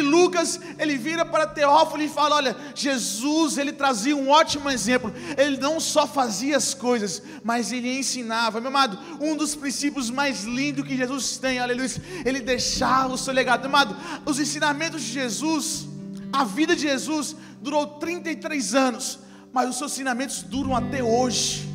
E 0.01 0.03
Lucas, 0.03 0.59
ele 0.79 0.97
vira 0.97 1.23
para 1.23 1.45
Teófilo 1.45 2.01
e 2.01 2.09
fala: 2.09 2.35
Olha, 2.35 2.57
Jesus, 2.73 3.57
ele 3.57 3.71
trazia 3.71 4.15
um 4.15 4.29
ótimo 4.29 4.69
exemplo. 4.69 5.13
Ele 5.37 5.57
não 5.57 5.79
só 5.79 6.07
fazia 6.07 6.57
as 6.57 6.73
coisas, 6.73 7.21
mas 7.43 7.71
ele 7.71 7.99
ensinava. 7.99 8.59
Meu 8.59 8.69
amado, 8.69 8.97
um 9.19 9.35
dos 9.37 9.55
princípios 9.55 10.09
mais 10.09 10.43
lindos 10.43 10.85
que 10.85 10.97
Jesus 10.97 11.37
tem, 11.37 11.59
aleluia, 11.59 11.89
ele 12.25 12.41
deixava 12.41 13.13
o 13.13 13.17
seu 13.17 13.33
legado. 13.33 13.61
Meu 13.61 13.69
amado, 13.69 13.95
os 14.25 14.39
ensinamentos 14.39 15.03
de 15.03 15.11
Jesus, 15.11 15.87
a 16.33 16.43
vida 16.43 16.75
de 16.75 16.81
Jesus 16.81 17.35
durou 17.61 17.85
33 17.85 18.73
anos, 18.73 19.19
mas 19.53 19.69
os 19.69 19.77
seus 19.77 19.91
ensinamentos 19.93 20.41
duram 20.41 20.75
até 20.75 21.03
hoje. 21.03 21.70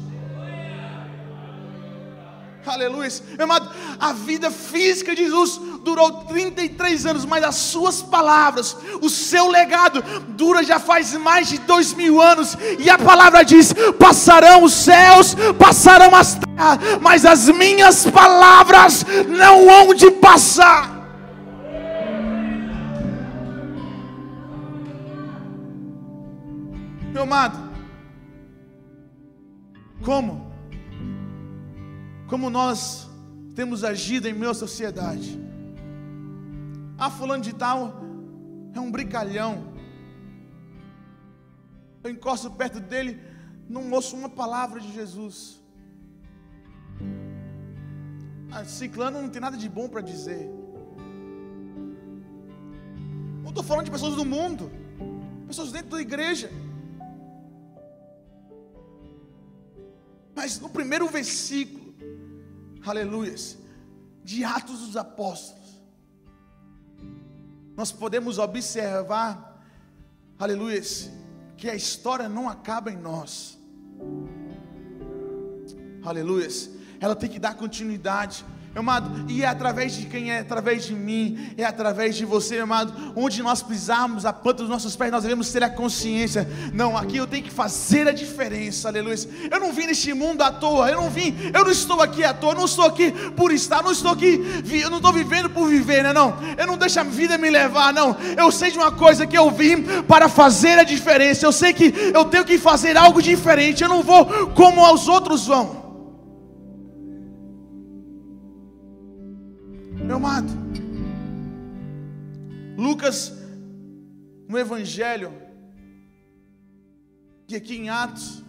Aleluia. 2.66 3.08
Meu 3.36 3.44
amado, 3.44 3.70
a 4.00 4.12
vida 4.12 4.50
física 4.50 5.14
de 5.14 5.24
Jesus 5.24 5.60
durou 5.84 6.24
33 6.24 7.06
anos, 7.06 7.24
mas 7.24 7.44
as 7.44 7.54
suas 7.54 8.02
palavras, 8.02 8.76
o 9.00 9.08
seu 9.08 9.48
legado, 9.48 10.02
dura 10.30 10.64
já 10.64 10.80
faz 10.80 11.12
mais 11.14 11.48
de 11.48 11.58
dois 11.58 11.92
mil 11.92 12.20
anos. 12.20 12.56
E 12.78 12.90
a 12.90 12.98
palavra 12.98 13.44
diz: 13.44 13.72
passarão 13.98 14.64
os 14.64 14.72
céus, 14.72 15.36
passarão 15.58 16.14
as 16.14 16.34
terras, 16.34 16.98
mas 17.00 17.24
as 17.24 17.48
minhas 17.48 18.04
palavras 18.04 19.04
não 19.28 19.70
hão 19.70 19.94
de 19.94 20.10
passar. 20.10 20.96
Meu 27.12 27.22
amado, 27.22 27.56
como? 30.04 30.55
Como 32.26 32.50
nós 32.50 33.08
temos 33.54 33.84
agido 33.84 34.28
em 34.28 34.34
meia 34.34 34.54
sociedade. 34.54 35.40
Ah, 36.98 37.10
fulano 37.10 37.42
de 37.42 37.54
tal 37.54 38.00
é 38.74 38.80
um 38.80 38.90
brincalhão. 38.90 39.72
Eu 42.02 42.10
encosto 42.10 42.50
perto 42.50 42.80
dele, 42.80 43.20
não 43.68 43.90
ouço 43.90 44.16
uma 44.16 44.28
palavra 44.28 44.80
de 44.80 44.92
Jesus. 44.92 45.62
Ah, 48.50 48.64
ciclano 48.64 49.22
não 49.22 49.28
tem 49.28 49.40
nada 49.40 49.56
de 49.56 49.68
bom 49.68 49.88
para 49.88 50.00
dizer. 50.00 50.50
Não 53.42 53.50
estou 53.50 53.62
falando 53.62 53.86
de 53.86 53.90
pessoas 53.90 54.14
do 54.14 54.24
mundo, 54.24 54.70
pessoas 55.46 55.72
dentro 55.72 55.90
da 55.90 56.00
igreja. 56.00 56.50
Mas 60.34 60.60
no 60.60 60.68
primeiro 60.68 61.08
versículo, 61.08 61.85
aleluias, 62.90 63.58
de 64.24 64.44
Atos 64.44 64.80
dos 64.80 64.96
Apóstolos, 64.96 65.82
nós 67.76 67.92
podemos 67.92 68.38
observar, 68.38 69.62
aleluias, 70.38 71.10
que 71.56 71.68
a 71.68 71.74
história 71.74 72.28
não 72.28 72.48
acaba 72.48 72.90
em 72.90 72.96
nós, 72.96 73.58
aleluias, 76.02 76.70
ela 77.00 77.14
tem 77.14 77.28
que 77.28 77.38
dar 77.38 77.54
continuidade. 77.54 78.44
Amado, 78.76 79.24
e 79.26 79.42
é 79.42 79.46
através 79.46 79.96
de 79.96 80.04
quem 80.04 80.30
é? 80.30 80.40
Através 80.40 80.84
de 80.84 80.94
mim, 80.94 81.54
é 81.56 81.64
através 81.64 82.14
de 82.14 82.26
você, 82.26 82.58
amado. 82.58 82.92
Onde 83.16 83.42
nós 83.42 83.62
pisarmos 83.62 84.26
a 84.26 84.34
planta 84.34 84.58
dos 84.58 84.68
nossos 84.68 84.94
pés, 84.94 85.10
nós 85.10 85.22
devemos 85.22 85.50
ter 85.50 85.64
a 85.64 85.70
consciência. 85.70 86.46
Não, 86.74 86.94
aqui 86.94 87.16
eu 87.16 87.26
tenho 87.26 87.42
que 87.42 87.50
fazer 87.50 88.06
a 88.06 88.12
diferença, 88.12 88.88
aleluia. 88.88 89.16
Eu 89.50 89.58
não 89.60 89.72
vim 89.72 89.86
neste 89.86 90.12
mundo 90.12 90.42
à 90.42 90.52
toa, 90.52 90.90
eu 90.90 91.00
não 91.00 91.08
vim, 91.08 91.34
eu 91.54 91.64
não 91.64 91.70
estou 91.70 92.02
aqui 92.02 92.22
à 92.22 92.34
toa, 92.34 92.52
eu 92.52 92.56
não 92.56 92.66
estou 92.66 92.84
aqui 92.84 93.12
por 93.34 93.50
estar, 93.50 93.82
não 93.82 93.92
estou 93.92 94.12
aqui, 94.12 94.44
eu 94.70 94.90
não 94.90 94.98
estou 94.98 95.12
vivendo 95.12 95.48
por 95.48 95.66
viver, 95.68 96.02
né? 96.02 96.12
Não, 96.12 96.36
eu 96.58 96.66
não 96.66 96.76
deixo 96.76 97.00
a 97.00 97.02
vida 97.02 97.38
me 97.38 97.48
levar, 97.48 97.94
não. 97.94 98.14
Eu 98.36 98.52
sei 98.52 98.70
de 98.70 98.76
uma 98.76 98.92
coisa 98.92 99.26
que 99.26 99.38
eu 99.38 99.50
vim 99.50 99.84
para 100.02 100.28
fazer 100.28 100.78
a 100.78 100.84
diferença. 100.84 101.46
Eu 101.46 101.52
sei 101.52 101.72
que 101.72 101.94
eu 102.12 102.26
tenho 102.26 102.44
que 102.44 102.58
fazer 102.58 102.94
algo 102.94 103.22
diferente. 103.22 103.82
Eu 103.82 103.88
não 103.88 104.02
vou 104.02 104.26
como 104.48 104.86
os 104.92 105.08
outros 105.08 105.46
vão. 105.46 105.85
No 114.56 114.60
Evangelho, 114.60 115.34
e 117.46 117.54
aqui 117.54 117.76
em 117.76 117.90
Atos, 117.90 118.42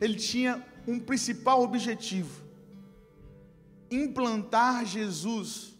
ele 0.00 0.16
tinha 0.16 0.60
um 0.88 0.98
principal 0.98 1.62
objetivo: 1.62 2.42
implantar 3.88 4.84
Jesus 4.84 5.78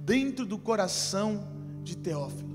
dentro 0.00 0.46
do 0.46 0.56
coração 0.56 1.48
de 1.82 1.96
Teófilo. 1.96 2.54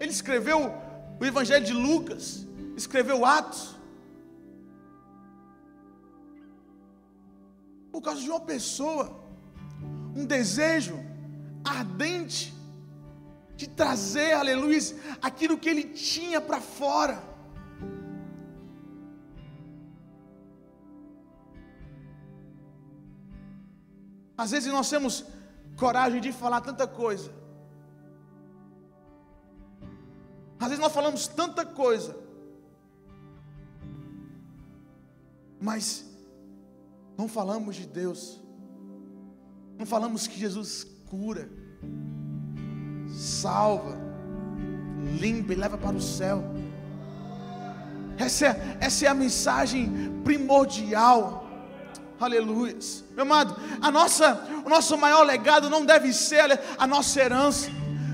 Ele 0.00 0.10
escreveu 0.10 0.72
o 1.20 1.24
Evangelho 1.24 1.64
de 1.64 1.72
Lucas, 1.72 2.48
escreveu 2.76 3.24
Atos, 3.24 3.76
por 7.92 8.02
causa 8.02 8.20
de 8.20 8.28
uma 8.28 8.40
pessoa, 8.40 9.22
um 10.16 10.26
desejo 10.26 11.07
ardente 11.68 12.54
de 13.56 13.68
trazer, 13.68 14.32
aleluia, 14.34 14.78
aquilo 15.20 15.58
que 15.58 15.68
ele 15.68 15.84
tinha 15.84 16.40
para 16.40 16.60
fora. 16.60 17.22
Às 24.36 24.52
vezes 24.52 24.72
nós 24.72 24.88
temos 24.88 25.24
coragem 25.76 26.20
de 26.20 26.32
falar 26.32 26.60
tanta 26.60 26.86
coisa. 26.86 27.32
Às 30.60 30.68
vezes 30.68 30.78
nós 30.78 30.92
falamos 30.92 31.26
tanta 31.26 31.66
coisa. 31.66 32.16
Mas 35.60 36.06
não 37.16 37.26
falamos 37.26 37.74
de 37.74 37.86
Deus. 37.86 38.40
Não 39.76 39.84
falamos 39.84 40.28
que 40.28 40.38
Jesus 40.38 40.84
cura, 41.10 41.50
salva, 43.10 43.96
limpa 45.20 45.52
e 45.52 45.56
leva 45.56 45.76
para 45.78 45.96
o 45.96 46.00
céu. 46.00 46.44
Essa 48.18 48.46
é, 48.46 48.76
essa 48.80 49.06
é 49.06 49.08
a 49.08 49.14
mensagem 49.14 50.20
primordial. 50.24 51.46
Aleluia. 52.20 52.76
Meu 53.14 53.22
amado, 53.24 53.56
a 53.80 53.90
nossa, 53.92 54.42
o 54.64 54.68
nosso 54.68 54.98
maior 54.98 55.22
legado 55.22 55.70
não 55.70 55.84
deve 55.84 56.12
ser 56.12 56.60
a 56.76 56.86
nossa 56.86 57.20
herança. 57.20 57.70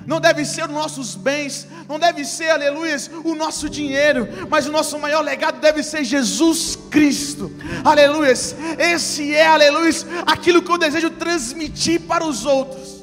não 0.06 0.20
deve 0.20 0.44
ser 0.44 0.64
os 0.64 0.70
nossos 0.70 1.14
bens, 1.14 1.66
não 1.88 1.98
deve 1.98 2.24
ser, 2.24 2.50
aleluia, 2.50 2.96
o 3.24 3.34
nosso 3.34 3.68
dinheiro, 3.68 4.28
mas 4.48 4.66
o 4.66 4.72
nosso 4.72 4.98
maior 4.98 5.22
legado 5.22 5.60
deve 5.60 5.82
ser 5.82 6.04
Jesus 6.04 6.76
Cristo, 6.90 7.50
aleluia. 7.82 8.32
Esse 8.78 9.34
é, 9.34 9.46
aleluia, 9.46 9.92
aquilo 10.26 10.62
que 10.62 10.70
eu 10.70 10.78
desejo 10.78 11.10
transmitir 11.10 12.02
para 12.02 12.24
os 12.24 12.44
outros. 12.44 12.93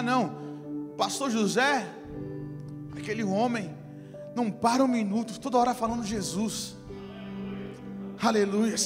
Ah, 0.00 0.02
não, 0.02 0.94
Pastor 0.96 1.30
José, 1.30 1.86
aquele 2.96 3.22
homem, 3.22 3.70
não 4.34 4.50
para 4.50 4.82
um 4.82 4.88
minuto, 4.88 5.38
toda 5.38 5.58
hora 5.58 5.74
falando 5.74 6.02
Jesus, 6.06 6.74
aleluia. 8.18 8.76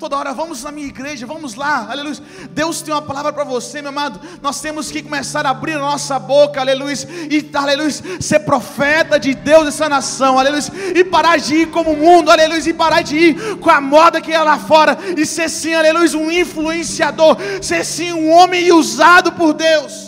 Toda 0.00 0.16
hora, 0.16 0.34
vamos 0.34 0.64
na 0.64 0.72
minha 0.72 0.88
igreja, 0.88 1.24
vamos 1.28 1.54
lá, 1.54 1.88
aleluia. 1.88 2.16
Deus 2.50 2.82
tem 2.82 2.92
uma 2.92 3.00
palavra 3.00 3.32
para 3.32 3.44
você, 3.44 3.80
meu 3.80 3.90
amado. 3.90 4.20
Nós 4.42 4.60
temos 4.60 4.90
que 4.90 5.00
começar 5.00 5.46
a 5.46 5.50
abrir 5.50 5.74
a 5.74 5.78
nossa 5.78 6.18
boca, 6.18 6.60
aleluia, 6.60 6.96
e 7.30 7.48
aleluia, 7.54 7.92
ser 8.20 8.40
profeta 8.40 9.16
de 9.16 9.32
Deus 9.32 9.66
nessa 9.66 9.88
nação, 9.88 10.40
aleluia, 10.40 10.60
e 10.92 11.04
parar 11.04 11.36
de 11.36 11.54
ir 11.54 11.70
como 11.70 11.92
o 11.92 11.96
mundo, 11.96 12.32
aleluia, 12.32 12.68
e 12.68 12.74
parar 12.74 13.02
de 13.02 13.16
ir 13.16 13.58
com 13.58 13.70
a 13.70 13.80
moda 13.80 14.20
que 14.20 14.32
é 14.32 14.42
lá 14.42 14.58
fora, 14.58 14.98
e 15.16 15.24
ser 15.24 15.48
sim, 15.48 15.72
aleluia, 15.72 16.18
um 16.18 16.32
influenciador, 16.32 17.36
ser 17.62 17.84
sim 17.84 18.12
um 18.12 18.28
homem 18.32 18.72
usado 18.72 19.30
por 19.34 19.52
Deus. 19.52 20.03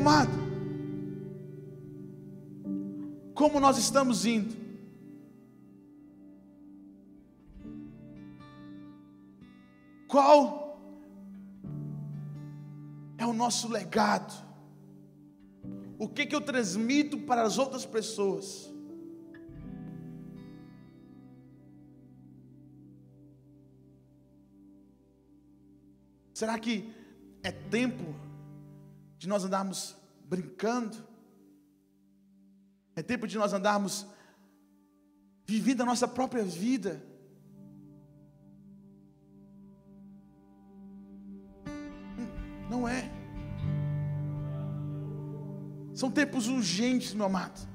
Amado, 0.00 0.30
como 3.34 3.60
nós 3.60 3.76
estamos 3.76 4.24
indo? 4.24 4.56
Qual 10.08 10.80
é 13.18 13.26
o 13.26 13.34
nosso 13.34 13.68
legado? 13.68 14.32
O 15.98 16.08
que, 16.08 16.24
que 16.24 16.34
eu 16.34 16.40
transmito 16.40 17.18
para 17.18 17.42
as 17.42 17.58
outras 17.58 17.84
pessoas? 17.84 18.72
Será 26.32 26.58
que 26.58 26.90
é 27.42 27.52
tempo 27.52 28.29
de 29.20 29.28
nós 29.28 29.44
andarmos 29.44 29.94
brincando? 30.24 30.96
É 32.96 33.02
tempo 33.02 33.26
de 33.26 33.36
nós 33.36 33.52
andarmos 33.52 34.06
vivendo 35.44 35.82
a 35.82 35.84
nossa 35.84 36.08
própria 36.08 36.42
vida? 36.42 37.04
Não 42.70 42.88
é. 42.88 43.10
São 45.92 46.10
tempos 46.10 46.48
urgentes, 46.48 47.12
meu 47.12 47.26
amado. 47.26 47.68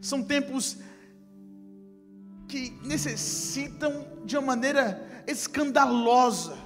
São 0.00 0.22
tempos 0.22 0.78
que 2.46 2.70
necessitam 2.84 4.06
de 4.24 4.36
uma 4.36 4.46
maneira 4.46 5.24
escandalosa 5.26 6.56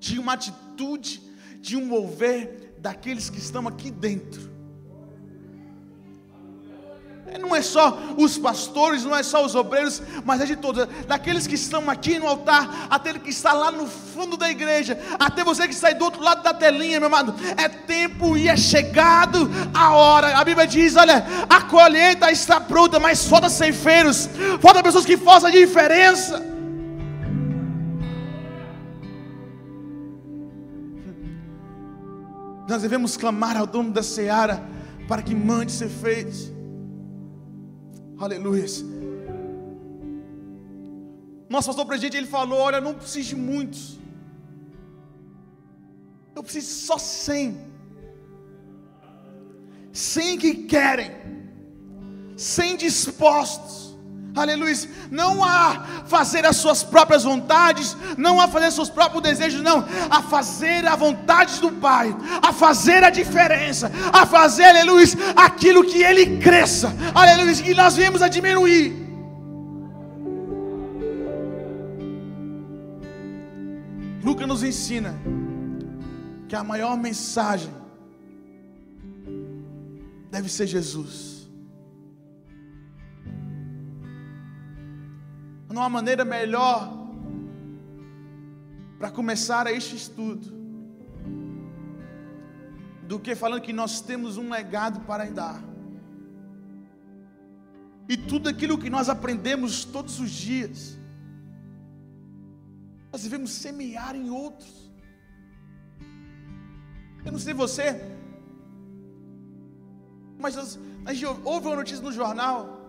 de 0.00 0.18
uma 0.18 0.32
atitude, 0.32 1.22
de 1.60 1.76
um 1.76 1.86
mover 1.86 2.71
daqueles 2.82 3.30
que 3.30 3.38
estão 3.38 3.68
aqui 3.68 3.90
dentro. 3.90 4.50
Não 7.40 7.56
é 7.56 7.62
só 7.62 7.96
os 8.18 8.36
pastores, 8.36 9.04
não 9.04 9.16
é 9.16 9.22
só 9.22 9.42
os 9.42 9.54
obreiros, 9.54 10.02
mas 10.22 10.40
é 10.42 10.44
de 10.44 10.56
todos, 10.56 10.86
daqueles 11.06 11.46
que 11.46 11.54
estão 11.54 11.88
aqui 11.88 12.18
no 12.18 12.26
altar, 12.26 12.88
até 12.90 13.14
que 13.14 13.30
está 13.30 13.54
lá 13.54 13.70
no 13.70 13.86
fundo 13.86 14.36
da 14.36 14.50
igreja, 14.50 14.98
até 15.18 15.42
você 15.42 15.66
que 15.66 15.72
está 15.72 15.90
do 15.92 16.04
outro 16.04 16.22
lado 16.22 16.42
da 16.42 16.52
telinha, 16.52 17.00
meu 17.00 17.06
amado. 17.06 17.34
É 17.56 17.68
tempo 17.68 18.36
e 18.36 18.48
é 18.48 18.56
chegado 18.56 19.48
a 19.72 19.94
hora. 19.94 20.36
A 20.36 20.44
Bíblia 20.44 20.66
diz: 20.66 20.94
olha, 20.96 21.24
a 21.48 21.62
colheita 21.62 22.30
está 22.30 22.60
pronta, 22.60 22.98
mas 22.98 23.26
falta 23.26 23.48
ceifeiros, 23.48 24.28
falta 24.60 24.82
pessoas 24.82 25.06
que 25.06 25.16
façam 25.16 25.48
a 25.48 25.52
diferença. 25.52 26.51
Nós 32.72 32.80
devemos 32.80 33.18
clamar 33.18 33.54
ao 33.54 33.66
dono 33.66 33.90
da 33.90 34.02
seara 34.02 34.66
para 35.06 35.20
que 35.20 35.34
mande 35.34 35.70
ser 35.70 35.90
feito. 35.90 36.50
Aleluia. 38.18 38.64
Nosso 41.50 41.66
pastor 41.66 41.84
presidente 41.84 42.16
ele 42.16 42.26
falou: 42.26 42.58
Olha, 42.58 42.80
não 42.80 42.94
preciso 42.94 43.28
de 43.28 43.36
muitos, 43.36 44.00
eu 46.34 46.42
preciso 46.42 46.86
só 46.86 46.96
cem, 46.96 47.60
cem 49.92 50.38
que 50.38 50.54
querem, 50.64 51.10
cem 52.38 52.74
dispostos 52.74 53.91
Aleluia. 54.34 54.74
Não 55.10 55.44
a 55.44 56.04
fazer 56.06 56.46
as 56.46 56.56
suas 56.56 56.82
próprias 56.82 57.24
vontades, 57.24 57.96
não 58.16 58.40
a 58.40 58.48
fazer 58.48 58.70
seus 58.70 58.88
próprios 58.88 59.22
desejos, 59.22 59.60
não, 59.60 59.84
a 60.10 60.22
fazer 60.22 60.86
a 60.86 60.96
vontade 60.96 61.60
do 61.60 61.70
Pai, 61.72 62.14
a 62.40 62.52
fazer 62.52 63.04
a 63.04 63.10
diferença, 63.10 63.90
a 64.12 64.24
fazer, 64.24 64.64
aleluia, 64.64 65.06
aquilo 65.36 65.84
que 65.84 66.02
Ele 66.02 66.38
cresça, 66.38 66.92
aleluia, 67.14 67.54
que 67.54 67.74
nós 67.74 67.94
viemos 67.94 68.22
a 68.22 68.28
diminuir. 68.28 69.02
Lucas 74.24 74.46
nos 74.46 74.62
ensina 74.62 75.14
que 76.48 76.56
a 76.56 76.64
maior 76.64 76.96
mensagem 76.96 77.72
deve 80.30 80.48
ser 80.48 80.66
Jesus. 80.66 81.31
Não 85.72 85.82
há 85.82 85.88
maneira 85.88 86.24
melhor 86.24 87.02
para 88.98 89.10
começar 89.10 89.66
este 89.66 89.96
estudo 89.96 90.52
do 93.08 93.18
que 93.18 93.34
falando 93.34 93.62
que 93.62 93.72
nós 93.72 94.00
temos 94.00 94.36
um 94.36 94.50
legado 94.50 95.00
para 95.00 95.24
dar. 95.30 95.62
E 98.08 98.16
tudo 98.16 98.48
aquilo 98.48 98.78
que 98.78 98.90
nós 98.90 99.08
aprendemos 99.08 99.84
todos 99.84 100.20
os 100.20 100.30
dias, 100.30 100.98
nós 103.10 103.22
devemos 103.22 103.52
semear 103.52 104.14
em 104.14 104.30
outros. 104.30 104.90
Eu 107.24 107.32
não 107.32 107.38
sei 107.38 107.54
você, 107.54 108.00
mas 110.38 110.78
a 111.04 111.14
gente 111.14 111.26
ouve 111.44 111.66
uma 111.66 111.76
notícia 111.76 112.02
no 112.02 112.12
jornal 112.12 112.81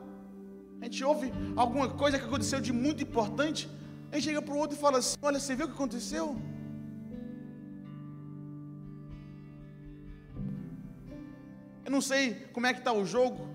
a 0.83 0.85
gente 0.85 1.01
ouve 1.09 1.27
alguma 1.55 1.87
coisa 2.01 2.19
que 2.19 2.25
aconteceu 2.25 2.59
de 2.59 2.73
muito 2.73 3.01
importante, 3.01 3.69
a 4.11 4.15
gente 4.15 4.25
chega 4.25 4.41
para 4.41 4.53
o 4.53 4.57
outro 4.57 4.75
e 4.77 4.79
fala 4.85 4.97
assim: 4.97 5.15
Olha, 5.21 5.39
você 5.39 5.55
viu 5.55 5.65
o 5.65 5.69
que 5.69 5.75
aconteceu? 5.75 6.25
Eu 11.85 11.91
não 11.95 12.01
sei 12.01 12.33
como 12.51 12.67
é 12.67 12.73
que 12.73 12.79
está 12.79 12.91
o 12.91 13.05
jogo, 13.05 13.47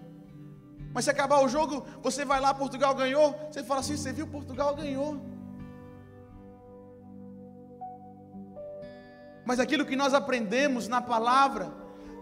mas 0.95 1.05
se 1.05 1.11
acabar 1.11 1.41
o 1.45 1.49
jogo, 1.57 1.87
você 2.03 2.25
vai 2.25 2.41
lá, 2.41 2.55
Portugal 2.55 2.95
ganhou, 2.95 3.29
você 3.51 3.63
fala 3.63 3.81
assim: 3.81 3.99
Você 3.99 4.11
viu, 4.11 4.27
Portugal 4.27 4.75
ganhou. 4.75 5.21
Mas 9.45 9.61
aquilo 9.61 9.85
que 9.85 9.97
nós 9.97 10.15
aprendemos 10.15 10.89
na 10.89 11.03
palavra, 11.03 11.71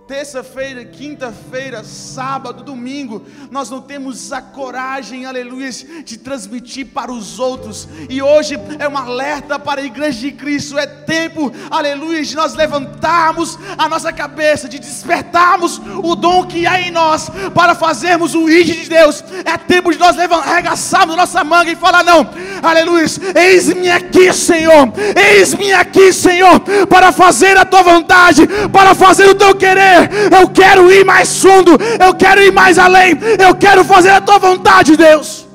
terça-feira, 0.07 0.85
quinta-feira, 0.85 1.83
sábado, 1.83 2.63
domingo, 2.63 3.27
nós 3.51 3.69
não 3.69 3.81
temos 3.81 4.33
a 4.33 4.41
coragem, 4.41 5.27
aleluia, 5.27 5.69
de 6.05 6.17
transmitir 6.17 6.87
para 6.87 7.11
os 7.11 7.41
outros. 7.41 7.89
E 8.09 8.23
hoje 8.23 8.57
é 8.79 8.89
um 8.89 8.97
alerta 8.97 9.59
para 9.59 9.81
a 9.81 9.85
igreja 9.85 10.21
de 10.21 10.31
Cristo. 10.31 10.79
É 10.79 10.87
tempo, 10.87 11.53
aleluia, 11.69 12.23
de 12.23 12.37
nós 12.37 12.55
levantarmos 12.55 13.59
a 13.77 13.89
nossa 13.89 14.13
cabeça, 14.13 14.69
de 14.69 14.79
despertarmos 14.79 15.81
o 16.05 16.15
dom 16.15 16.47
que 16.47 16.69
há 16.69 16.81
em 16.81 16.93
nós 16.93 17.29
para 17.53 17.75
fazermos 17.75 18.33
o 18.35 18.49
ID 18.49 18.85
de 18.85 18.89
Deus. 18.89 19.25
É 19.45 19.59
tempo 19.59 19.91
de 19.91 19.99
nós 19.99 20.17
arregaçarmos 20.17 21.15
a 21.15 21.19
nossa 21.19 21.43
manga 21.43 21.73
e 21.73 21.77
falar: 21.77 22.05
Não, 22.05 22.31
aleluia, 22.63 23.07
eis-me 23.35 23.91
aqui, 23.91 24.33
Senhor, 24.33 24.93
eis-me 25.17 25.73
aqui, 25.73 26.13
Senhor, 26.13 26.61
para 26.89 27.11
fazer 27.11 27.57
a 27.57 27.65
tua 27.65 27.83
vontade, 27.83 28.47
para 28.73 28.95
fazer 28.95 29.29
o 29.29 29.35
teu 29.35 29.53
querer 29.57 29.96
eu 30.41 30.49
quero 30.49 30.91
ir 30.93 31.05
mais 31.05 31.41
fundo, 31.41 31.73
eu 32.01 32.15
quero 32.15 32.41
ir 32.41 32.53
mais 32.53 32.79
além, 32.79 33.13
eu 33.39 33.55
quero 33.55 33.85
fazer 33.85 34.11
a 34.11 34.21
tua 34.21 34.39
vontade, 34.39 34.97
Deus. 34.97 35.47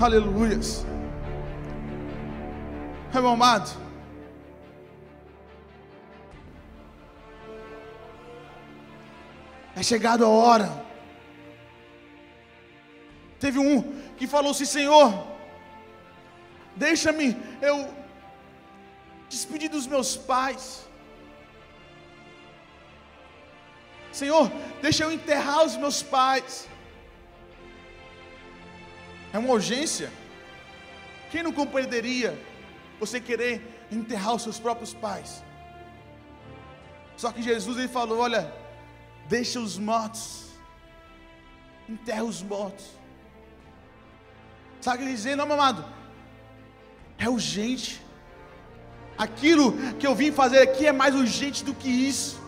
Aleluia. 0.00 0.60
Meu 3.12 3.28
amado, 3.28 3.70
é 9.76 9.82
chegado 9.82 10.24
a 10.24 10.28
hora, 10.28 10.84
Teve 13.44 13.58
um 13.58 13.82
que 14.16 14.26
falou 14.26 14.52
assim: 14.52 14.64
Senhor, 14.64 15.12
deixa-me 16.74 17.36
eu 17.60 17.76
despedir 19.34 19.68
dos 19.68 19.86
meus 19.86 20.16
pais. 20.16 20.64
Senhor, 24.20 24.50
deixa 24.80 25.02
eu 25.04 25.10
enterrar 25.10 25.64
os 25.64 25.76
meus 25.76 26.02
pais. 26.02 26.68
É 29.32 29.38
uma 29.38 29.52
urgência. 29.52 30.10
Quem 31.30 31.42
não 31.42 31.52
compreenderia 31.52 32.38
você 33.00 33.20
querer 33.20 33.86
enterrar 33.90 34.34
os 34.36 34.42
seus 34.42 34.60
próprios 34.60 34.94
pais? 34.94 35.42
Só 37.16 37.32
que 37.32 37.42
Jesus 37.42 37.76
ele 37.76 37.88
falou: 37.88 38.20
olha, 38.20 38.52
deixa 39.28 39.58
os 39.58 39.76
mortos, 39.78 40.52
enterra 41.88 42.22
os 42.22 42.40
mortos. 42.42 42.86
Sabe 44.80 44.96
o 44.96 44.98
que 45.00 45.04
ele 45.06 45.16
dizendo, 45.16 45.42
amado? 45.42 45.84
É 47.18 47.28
urgente. 47.28 48.03
Aquilo 49.16 49.72
que 49.98 50.06
eu 50.06 50.14
vim 50.14 50.32
fazer 50.32 50.58
aqui 50.58 50.86
é 50.86 50.92
mais 50.92 51.14
urgente 51.14 51.64
do 51.64 51.74
que 51.74 51.88
isso. 51.88 52.43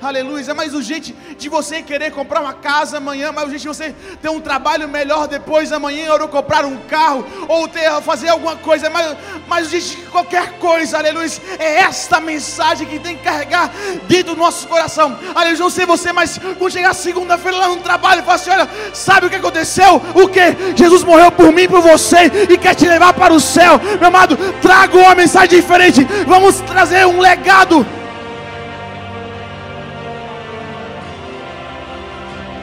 Aleluia. 0.00 0.44
É 0.48 0.54
mais 0.54 0.74
urgente 0.74 1.14
de 1.36 1.48
você 1.48 1.82
querer 1.82 2.12
comprar 2.12 2.40
uma 2.40 2.52
casa 2.52 2.98
amanhã, 2.98 3.32
mais 3.32 3.46
urgente 3.46 3.62
de 3.62 3.68
você 3.68 3.94
ter 4.22 4.28
um 4.28 4.40
trabalho 4.40 4.88
melhor 4.88 5.26
depois 5.26 5.72
amanhã, 5.72 6.12
ou 6.12 6.28
comprar 6.28 6.64
um 6.64 6.76
carro, 6.88 7.26
ou 7.48 7.66
ter, 7.66 7.90
fazer 8.02 8.28
alguma 8.28 8.56
coisa, 8.56 8.86
é 8.86 8.90
mais, 8.90 9.16
mais 9.48 9.66
urgente 9.66 9.96
que 9.96 10.06
qualquer 10.06 10.52
coisa, 10.58 10.98
aleluia. 10.98 11.28
É 11.58 11.80
esta 11.80 12.20
mensagem 12.20 12.86
que 12.86 12.98
tem 13.00 13.16
que 13.16 13.24
carregar 13.24 13.70
dentro 14.06 14.34
do 14.34 14.38
nosso 14.38 14.68
coração. 14.68 15.18
Aleluia. 15.34 15.58
Não 15.58 15.70
sei 15.70 15.84
você, 15.84 16.12
mas 16.12 16.38
quando 16.58 16.72
chegar 16.72 16.94
segunda-feira 16.94 17.58
lá 17.58 17.68
no 17.68 17.78
trabalho, 17.78 18.22
fala 18.22 18.36
assim: 18.36 18.50
olha, 18.50 18.68
sabe 18.94 19.26
o 19.26 19.30
que 19.30 19.36
aconteceu? 19.36 20.00
O 20.14 20.28
que? 20.28 20.76
Jesus 20.76 21.02
morreu 21.02 21.32
por 21.32 21.52
mim, 21.52 21.66
por 21.66 21.80
você, 21.80 22.30
e 22.48 22.56
quer 22.56 22.74
te 22.74 22.86
levar 22.86 23.12
para 23.14 23.34
o 23.34 23.40
céu. 23.40 23.80
Meu 23.98 24.08
amado, 24.08 24.36
traga 24.62 24.96
uma 24.96 25.14
mensagem 25.14 25.60
diferente. 25.60 26.06
Vamos 26.26 26.60
trazer 26.60 27.04
um 27.06 27.18
legado. 27.20 27.97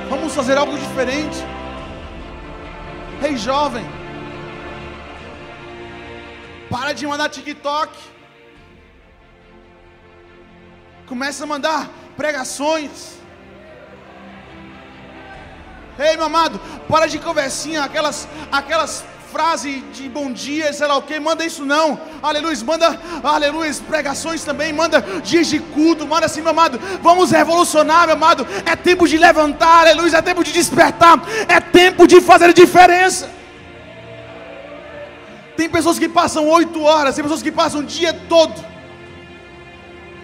Vamos 0.09 0.35
fazer 0.35 0.57
algo 0.57 0.77
diferente. 0.77 1.37
Ei, 3.23 3.35
jovem, 3.37 3.85
para 6.69 6.93
de 6.93 7.07
mandar 7.07 7.29
TikTok. 7.29 7.91
Começa 11.07 11.43
a 11.43 11.47
mandar 11.47 11.89
pregações. 12.15 13.17
Ei, 15.97 16.15
meu 16.17 16.25
amado, 16.25 16.59
para 16.89 17.07
de 17.07 17.17
conversinha, 17.17 17.83
aquelas, 17.83 18.27
aquelas 18.51 19.05
frase 19.35 19.81
de 19.91 20.07
bom 20.07 20.31
dia, 20.31 20.71
sei 20.71 20.87
lá 20.87 20.95
o 20.95 21.01
que, 21.01 21.19
manda 21.19 21.45
isso 21.45 21.65
não, 21.65 21.99
aleluia, 22.23 22.57
manda, 22.63 22.97
aleluia, 23.21 23.69
pregações 23.85 24.45
também, 24.45 24.71
manda 24.71 25.01
dias 25.21 25.47
de 25.47 25.59
culto, 25.59 26.07
manda 26.07 26.25
assim, 26.25 26.39
meu 26.39 26.51
amado, 26.51 26.79
vamos 27.01 27.31
revolucionar, 27.31 28.05
meu 28.07 28.15
amado, 28.15 28.47
é 28.65 28.77
tempo 28.77 29.05
de 29.05 29.17
levantar, 29.17 29.79
aleluia, 29.81 30.15
é 30.15 30.21
tempo 30.21 30.41
de 30.41 30.53
despertar, 30.53 31.21
é 31.49 31.59
tempo 31.59 32.07
de 32.07 32.21
fazer 32.21 32.53
diferença. 32.53 33.29
Tem 35.57 35.69
pessoas 35.69 35.99
que 35.99 36.07
passam 36.07 36.47
oito 36.47 36.81
horas, 36.81 37.13
tem 37.13 37.23
pessoas 37.25 37.43
que 37.43 37.51
passam 37.51 37.81
o 37.81 37.83
dia 37.83 38.13
todo, 38.29 38.55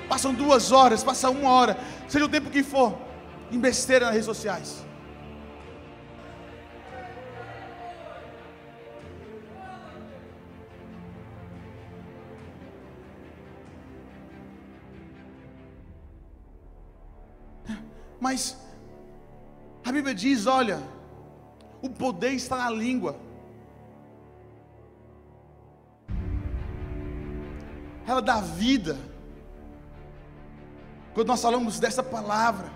passam 0.07 0.33
duas 0.33 0.71
horas, 0.71 1.03
passam 1.03 1.33
uma 1.33 1.51
hora, 1.51 1.77
seja 2.07 2.23
o 2.23 2.29
tempo 2.29 2.49
que 2.49 2.63
for, 2.63 2.97
em 3.51 3.59
besteira 3.59 4.05
nas 4.05 4.13
redes 4.13 4.25
sociais. 4.25 4.90
Mas 18.21 18.55
a 19.83 19.91
Bíblia 19.91 20.13
diz: 20.13 20.45
olha, 20.45 20.79
o 21.81 21.89
poder 21.89 22.33
está 22.33 22.55
na 22.55 22.69
língua. 22.69 23.19
Ela 28.07 28.21
dá 28.21 28.39
vida. 28.39 28.97
Quando 31.15 31.27
nós 31.29 31.41
falamos 31.41 31.79
dessa 31.79 32.03
palavra, 32.03 32.71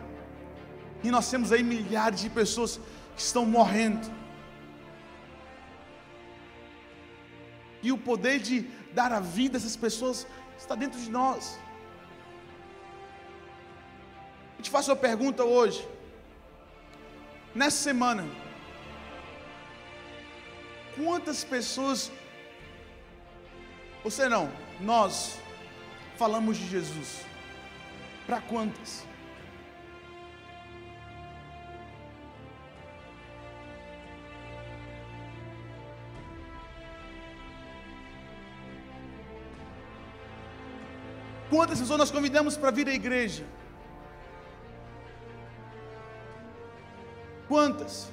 e 1.03 1.11
nós 1.11 1.29
temos 1.29 1.51
aí 1.51 1.63
milhares 1.63 2.21
de 2.21 2.29
pessoas 2.29 2.79
que 3.15 3.21
estão 3.21 3.45
morrendo. 3.45 4.11
E 7.83 7.91
o 7.91 7.97
poder 7.99 8.39
de 8.39 8.61
dar 8.95 9.11
a 9.13 9.19
vida 9.19 9.57
a 9.57 9.59
essas 9.59 9.75
pessoas 9.75 10.25
está 10.57 10.73
dentro 10.73 10.99
de 10.99 11.11
nós 11.11 11.59
te 14.65 14.71
faço 14.71 14.89
uma 14.89 14.97
pergunta 14.97 15.43
hoje. 15.43 15.87
Nessa 17.53 17.77
semana, 17.77 18.25
quantas 20.95 21.43
pessoas, 21.43 22.11
você 24.03 24.27
não, 24.27 24.51
nós, 24.81 25.37
falamos 26.17 26.57
de 26.57 26.67
Jesus? 26.67 27.21
Para 28.25 28.41
quantas? 28.41 29.05
Quantas 41.51 41.79
pessoas 41.79 41.99
nós 41.99 42.11
convidamos 42.11 42.57
para 42.57 42.71
vir 42.71 42.89
à 42.89 42.93
igreja? 42.93 43.45
Quantas? 47.47 48.09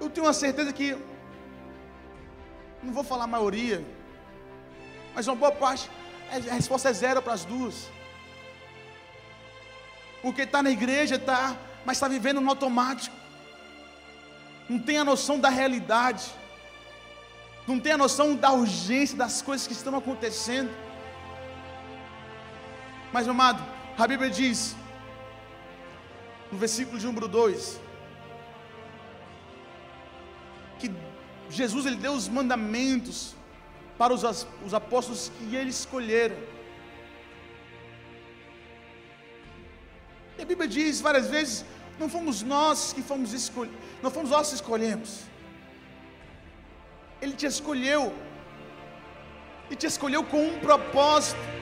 Eu 0.00 0.08
tenho 0.08 0.26
uma 0.26 0.32
certeza 0.32 0.72
que, 0.72 0.96
não 2.82 2.92
vou 2.92 3.04
falar 3.04 3.24
a 3.24 3.26
maioria, 3.26 3.84
mas 5.14 5.26
uma 5.28 5.36
boa 5.36 5.52
parte, 5.52 5.90
a 6.30 6.54
resposta 6.54 6.88
é 6.88 6.92
zero 6.92 7.20
para 7.20 7.34
as 7.34 7.44
duas. 7.44 7.88
Porque 10.22 10.42
está 10.42 10.62
na 10.62 10.70
igreja, 10.70 11.16
está, 11.16 11.56
mas 11.84 11.96
está 11.96 12.08
vivendo 12.08 12.40
no 12.40 12.48
automático. 12.48 13.14
Não 14.68 14.78
tem 14.78 14.98
a 14.98 15.04
noção 15.04 15.38
da 15.38 15.48
realidade. 15.48 16.30
Não 17.66 17.78
tem 17.78 17.92
a 17.92 17.98
noção 17.98 18.34
da 18.34 18.52
urgência 18.52 19.16
das 19.16 19.42
coisas 19.42 19.66
que 19.66 19.72
estão 19.72 19.96
acontecendo. 19.96 20.70
Mas, 23.12 23.26
meu 23.26 23.34
amado, 23.34 23.62
a 23.98 24.06
Bíblia 24.06 24.30
diz 24.30 24.76
no 26.50 26.58
versículo 26.58 26.98
de 26.98 27.06
número 27.06 27.28
2, 27.28 27.80
que 30.78 30.90
Jesus 31.48 31.86
ele 31.86 31.96
deu 31.96 32.12
os 32.12 32.28
mandamentos 32.28 33.34
para 33.98 34.14
os, 34.14 34.22
os 34.64 34.74
apóstolos 34.74 35.30
que 35.36 35.54
ele 35.54 35.70
escolheram. 35.70 36.36
E 40.38 40.42
a 40.42 40.46
Bíblia 40.46 40.68
diz 40.68 41.00
várias 41.00 41.28
vezes: 41.28 41.64
não 41.98 42.08
fomos 42.08 42.42
nós 42.42 42.92
que 42.92 43.02
fomos 43.02 43.32
escolhidos, 43.32 43.78
não 44.02 44.10
fomos 44.10 44.30
nós 44.30 44.48
que 44.48 44.54
escolhemos. 44.54 45.22
Ele 47.20 47.34
te 47.34 47.46
escolheu, 47.46 48.14
e 49.70 49.76
te 49.76 49.86
escolheu 49.86 50.24
com 50.24 50.42
um 50.48 50.58
propósito. 50.58 51.59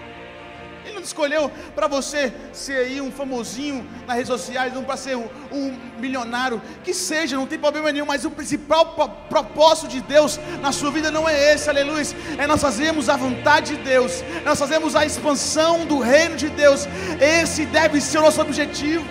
Ele 0.88 0.94
não 0.94 1.02
escolheu 1.02 1.50
para 1.74 1.86
você 1.86 2.32
ser 2.50 2.78
aí 2.78 3.00
um 3.00 3.12
famosinho 3.12 3.86
nas 4.06 4.16
redes 4.16 4.28
sociais, 4.28 4.72
não 4.72 4.82
para 4.82 4.96
ser 4.96 5.16
um, 5.16 5.28
um, 5.52 5.76
milionário. 5.98 6.62
Que 6.82 6.94
seja, 6.94 7.36
não 7.36 7.46
tem 7.46 7.58
problema 7.58 7.92
nenhum, 7.92 8.06
mas 8.06 8.24
o 8.24 8.30
principal 8.30 8.86
propósito 9.28 9.88
de 9.88 10.00
Deus 10.00 10.40
na 10.62 10.72
sua 10.72 10.90
vida 10.90 11.10
não 11.10 11.28
é 11.28 11.52
esse, 11.52 11.68
aleluia. 11.68 12.02
É 12.38 12.46
nós 12.46 12.62
fazermos 12.62 13.10
a 13.10 13.16
vontade 13.16 13.76
de 13.76 13.82
Deus, 13.82 14.22
é 14.22 14.46
nós 14.46 14.58
fazemos 14.58 14.96
a 14.96 15.04
expansão 15.04 15.84
do 15.84 15.98
reino 15.98 16.36
de 16.36 16.48
Deus. 16.48 16.86
Esse 17.20 17.66
deve 17.66 18.00
ser 18.00 18.18
o 18.18 18.22
nosso 18.22 18.40
objetivo. 18.40 19.04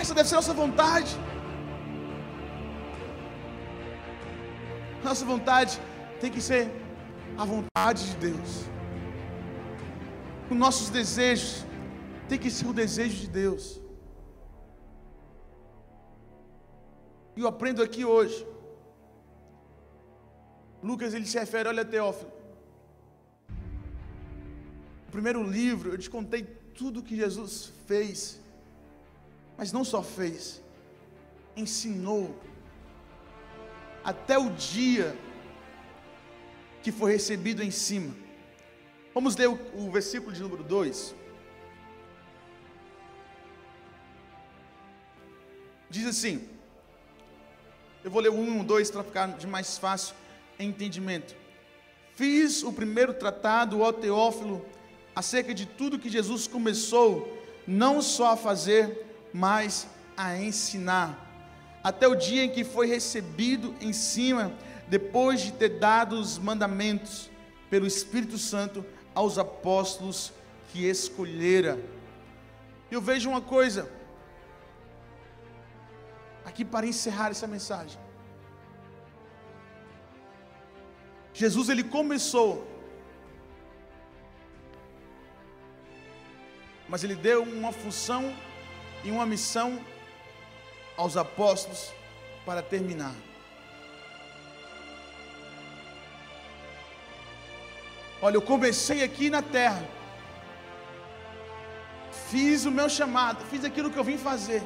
Essa 0.00 0.14
deve 0.14 0.28
ser 0.28 0.36
a 0.36 0.38
nossa 0.38 0.54
vontade. 0.54 1.14
Nossa 5.04 5.24
vontade 5.26 5.78
tem 6.20 6.30
que 6.30 6.40
ser 6.40 6.70
a 7.36 7.44
vontade 7.44 8.10
de 8.10 8.16
Deus. 8.16 8.64
Os 10.50 10.56
nossos 10.56 10.90
desejos 10.90 11.64
tem 12.28 12.38
que 12.38 12.50
ser 12.50 12.66
o 12.66 12.72
desejo 12.72 13.16
de 13.20 13.28
Deus. 13.28 13.80
E 17.36 17.40
eu 17.40 17.48
aprendo 17.48 17.82
aqui 17.82 18.04
hoje. 18.04 18.46
Lucas 20.82 21.14
ele 21.14 21.26
se 21.26 21.38
refere, 21.38 21.68
olha 21.68 21.84
Teófilo. 21.84 22.30
O 25.08 25.10
primeiro 25.10 25.42
livro, 25.42 25.90
eu 25.90 25.98
te 25.98 26.10
contei 26.10 26.42
tudo 26.74 27.02
que 27.02 27.16
Jesus 27.16 27.72
fez. 27.86 28.40
Mas 29.56 29.72
não 29.72 29.84
só 29.84 30.02
fez, 30.02 30.62
ensinou 31.56 32.34
até 34.02 34.36
o 34.36 34.50
dia 34.50 35.16
que 36.82 36.92
foi 36.92 37.12
recebido 37.12 37.62
em 37.62 37.70
cima. 37.70 38.14
Vamos 39.14 39.36
ler 39.36 39.48
o, 39.48 39.58
o 39.74 39.90
versículo 39.90 40.32
de 40.32 40.42
número 40.42 40.62
2. 40.62 41.14
Diz 45.90 46.06
assim: 46.06 46.48
eu 48.04 48.10
vou 48.10 48.20
ler 48.20 48.30
o 48.30 48.34
1 48.34 48.56
e 48.56 48.60
o 48.60 48.64
2 48.64 48.90
para 48.90 49.04
ficar 49.04 49.28
de 49.28 49.46
mais 49.46 49.78
fácil 49.78 50.16
entendimento. 50.58 51.36
Fiz 52.16 52.64
o 52.64 52.72
primeiro 52.72 53.14
tratado, 53.14 53.80
ó 53.80 53.92
Teófilo, 53.92 54.66
acerca 55.14 55.54
de 55.54 55.66
tudo 55.66 55.98
que 55.98 56.10
Jesus 56.10 56.48
começou, 56.48 57.40
não 57.64 58.02
só 58.02 58.32
a 58.32 58.36
fazer, 58.36 59.06
mas 59.32 59.86
a 60.16 60.36
ensinar, 60.36 61.16
até 61.82 62.08
o 62.08 62.16
dia 62.16 62.44
em 62.44 62.50
que 62.50 62.64
foi 62.64 62.88
recebido 62.88 63.74
em 63.80 63.92
cima, 63.92 64.52
depois 64.92 65.40
de 65.40 65.52
ter 65.52 65.78
dado 65.78 66.20
os 66.20 66.36
mandamentos 66.36 67.30
pelo 67.70 67.86
Espírito 67.86 68.36
Santo 68.36 68.84
aos 69.14 69.38
apóstolos 69.38 70.34
que 70.70 70.84
escolhera. 70.84 71.82
Eu 72.90 73.00
vejo 73.00 73.30
uma 73.30 73.40
coisa, 73.40 73.90
aqui 76.44 76.62
para 76.62 76.86
encerrar 76.86 77.30
essa 77.30 77.46
mensagem. 77.46 77.98
Jesus 81.32 81.70
ele 81.70 81.84
começou, 81.84 82.68
mas 86.86 87.02
ele 87.02 87.14
deu 87.14 87.44
uma 87.44 87.72
função 87.72 88.36
e 89.02 89.10
uma 89.10 89.24
missão 89.24 89.82
aos 90.98 91.16
apóstolos 91.16 91.94
para 92.44 92.60
terminar. 92.60 93.31
Olha, 98.22 98.36
eu 98.36 98.42
comecei 98.42 99.02
aqui 99.02 99.28
na 99.28 99.42
terra, 99.42 99.84
fiz 102.30 102.64
o 102.64 102.70
meu 102.70 102.88
chamado, 102.88 103.44
fiz 103.50 103.64
aquilo 103.64 103.90
que 103.90 103.98
eu 103.98 104.04
vim 104.04 104.16
fazer, 104.16 104.62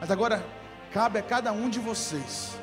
mas 0.00 0.10
agora 0.10 0.44
cabe 0.90 1.18
a 1.18 1.22
cada 1.22 1.52
um 1.52 1.68
de 1.68 1.78
vocês 1.78 2.56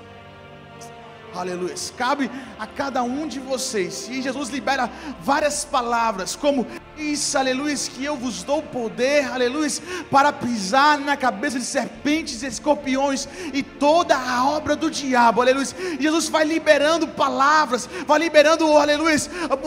Aleluia. 1.34 1.76
Cabe 1.98 2.30
a 2.60 2.68
cada 2.68 3.04
um 3.04 3.28
de 3.28 3.40
vocês. 3.40 4.10
E 4.10 4.22
Jesus 4.22 4.50
libera 4.50 4.90
várias 5.22 5.64
palavras, 5.64 6.36
como 6.36 6.68
isso, 7.02 7.38
aleluia, 7.38 7.76
que 7.76 8.06
eu 8.06 8.16
vos 8.16 8.44
dou 8.44 8.62
poder, 8.62 9.32
aleluia, 9.32 9.70
para 10.10 10.32
pisar 10.32 11.00
na 11.00 11.18
cabeça 11.18 11.58
de 11.58 11.66
serpentes 11.66 12.44
e 12.44 12.48
escorpiões 12.48 13.28
e 13.54 13.64
toda 13.64 14.16
a 14.16 14.46
obra 14.46 14.76
do 14.76 14.90
diabo, 14.90 15.42
aleluia. 15.42 15.68
Jesus 16.00 16.30
vai 16.30 16.44
liberando 16.44 17.08
palavras, 17.08 17.90
vai 18.06 18.20
liberando, 18.20 18.78
aleluia, 18.78 19.16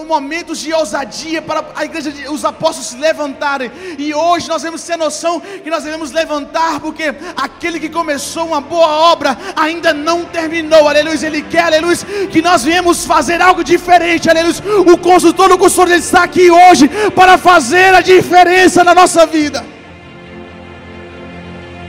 momentos 0.06 0.58
de 0.60 0.72
ousadia 0.72 1.40
para 1.42 1.64
a 1.74 1.84
igreja, 1.84 2.12
os 2.30 2.44
apóstolos 2.44 2.88
se 2.90 2.96
levantarem. 2.96 3.70
E 3.98 4.14
hoje 4.14 4.48
nós 4.48 4.62
devemos 4.62 4.82
ter 4.82 4.96
noção 4.96 5.40
que 5.40 5.70
nós 5.70 5.84
devemos 5.84 6.12
levantar, 6.12 6.80
porque 6.80 7.14
aquele 7.36 7.80
que 7.80 7.88
começou 7.88 8.46
uma 8.46 8.60
boa 8.60 8.86
obra 9.12 9.36
ainda 9.56 9.92
não 9.92 10.24
terminou, 10.24 10.88
aleluia. 10.88 11.26
Ele 11.26 11.42
quer, 11.42 11.64
aleluia, 11.64 11.96
que 12.30 12.42
nós 12.42 12.64
viemos 12.64 13.04
fazer 13.04 13.40
algo 13.40 13.64
diferente, 13.64 14.28
aleluia. 14.28 14.54
O 14.86 14.98
consultor, 14.98 15.50
o 15.52 15.58
consultor, 15.58 15.88
ele 15.88 16.00
está 16.00 16.24
aqui 16.24 16.50
hoje 16.50 16.88
para 17.14 17.23
fazer 17.38 17.94
a 17.94 18.00
diferença 18.00 18.84
na 18.84 18.94
nossa 18.94 19.26
vida. 19.26 19.64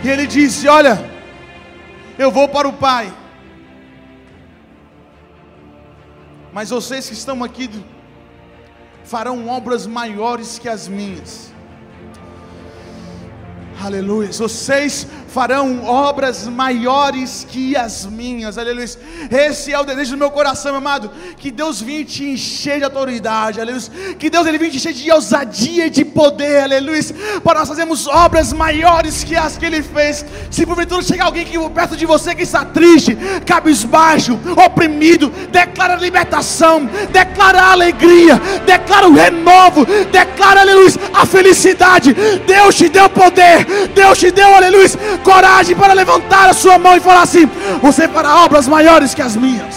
E 0.03 0.09
ele 0.09 0.27
disse: 0.27 0.67
Olha, 0.67 0.95
eu 2.17 2.31
vou 2.31 2.47
para 2.47 2.67
o 2.67 2.73
Pai, 2.73 3.11
mas 6.53 6.69
vocês 6.69 7.07
que 7.07 7.13
estão 7.13 7.43
aqui 7.43 7.69
farão 9.03 9.47
obras 9.47 9.85
maiores 9.85 10.57
que 10.59 10.69
as 10.69 10.87
minhas. 10.87 11.51
Aleluia. 13.83 14.31
Vocês 14.31 15.07
farão 15.35 15.83
obras 15.83 16.47
maiores 16.47 17.45
que 17.49 17.75
as 17.75 18.05
minhas, 18.05 18.57
aleluia. 18.57 18.87
Esse 19.29 19.73
é 19.73 19.77
o 19.77 19.83
desejo 19.83 20.11
do 20.11 20.17
meu 20.17 20.31
coração, 20.31 20.73
amado. 20.77 21.11
Que 21.35 21.51
Deus 21.51 21.81
venha 21.81 22.05
te 22.05 22.23
encher 22.23 22.77
de 22.77 22.85
autoridade, 22.85 23.59
aleluia. 23.59 24.15
Que 24.17 24.29
Deus 24.29 24.47
ele 24.47 24.57
venha 24.57 24.71
te 24.71 24.77
encher 24.77 24.93
de 24.93 25.11
ousadia 25.11 25.87
e 25.87 25.89
de 25.89 26.05
poder, 26.05 26.63
aleluia. 26.63 27.01
Para 27.43 27.59
nós 27.59 27.67
fazermos 27.67 28.07
obras 28.07 28.53
maiores 28.53 29.25
que 29.25 29.35
as 29.35 29.57
que 29.57 29.65
ele 29.65 29.83
fez. 29.83 30.25
Se 30.49 30.65
porventura 30.65 31.01
chegar 31.01 31.25
alguém 31.25 31.43
que 31.43 31.59
perto 31.71 31.97
de 31.97 32.05
você 32.05 32.33
que 32.33 32.43
está 32.43 32.63
triste, 32.63 33.17
cabisbaixo, 33.45 34.39
oprimido, 34.65 35.29
declara 35.51 35.95
libertação, 35.95 36.85
declara 37.11 37.73
alegria, 37.73 38.39
declara 38.65 39.09
o 39.09 39.13
renovo, 39.13 39.85
declara, 40.09 40.61
aleluia, 40.61 40.93
a 41.13 41.25
felicidade. 41.25 42.13
Deus 42.47 42.73
te 42.75 42.87
deu 42.87 43.09
poder, 43.09 43.65
Deus 43.93 44.17
te 44.17 44.31
deu, 44.31 44.55
aleluia 44.55 45.24
coragem 45.25 45.75
para 45.75 45.93
levantar 45.93 46.47
a 46.49 46.53
sua 46.53 46.77
mão 46.77 46.95
e 46.95 46.99
falar 46.99 47.23
assim: 47.23 47.45
Você 47.81 48.07
fará 48.07 48.43
obras 48.45 48.67
maiores 48.67 49.15
que 49.15 49.23
as 49.23 49.35
minhas. 49.35 49.75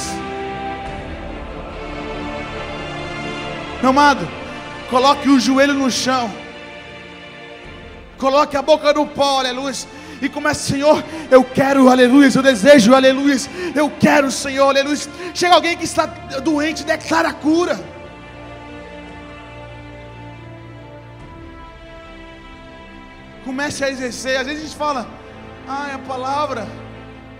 Meu 3.80 3.90
amado, 3.90 4.28
coloque 4.90 5.28
o 5.30 5.40
joelho 5.40 5.72
no 5.72 5.90
chão, 5.90 6.30
coloque 8.18 8.56
a 8.56 8.62
boca 8.62 8.92
no 8.92 9.06
pó, 9.06 9.38
aleluia. 9.38 9.74
E 10.20 10.28
comece, 10.28 10.72
Senhor, 10.72 11.02
eu 11.30 11.44
quero, 11.44 11.88
aleluia, 11.88 12.28
eu 12.34 12.42
desejo, 12.42 12.92
aleluia, 12.92 13.36
eu 13.74 13.88
quero, 14.00 14.32
Senhor, 14.32 14.68
aleluia. 14.68 14.98
Chega 15.32 15.54
alguém 15.54 15.76
que 15.76 15.84
está 15.84 16.06
doente, 16.42 16.84
declara 16.84 17.28
a 17.28 17.32
cura. 17.32 17.78
Comece 23.44 23.84
a 23.84 23.90
exercer. 23.90 24.36
Às 24.40 24.46
vezes 24.48 24.62
a 24.62 24.66
gente 24.66 24.76
fala, 24.76 25.06
ah, 25.68 25.88
é 25.90 25.94
a 25.94 25.98
palavra, 25.98 26.66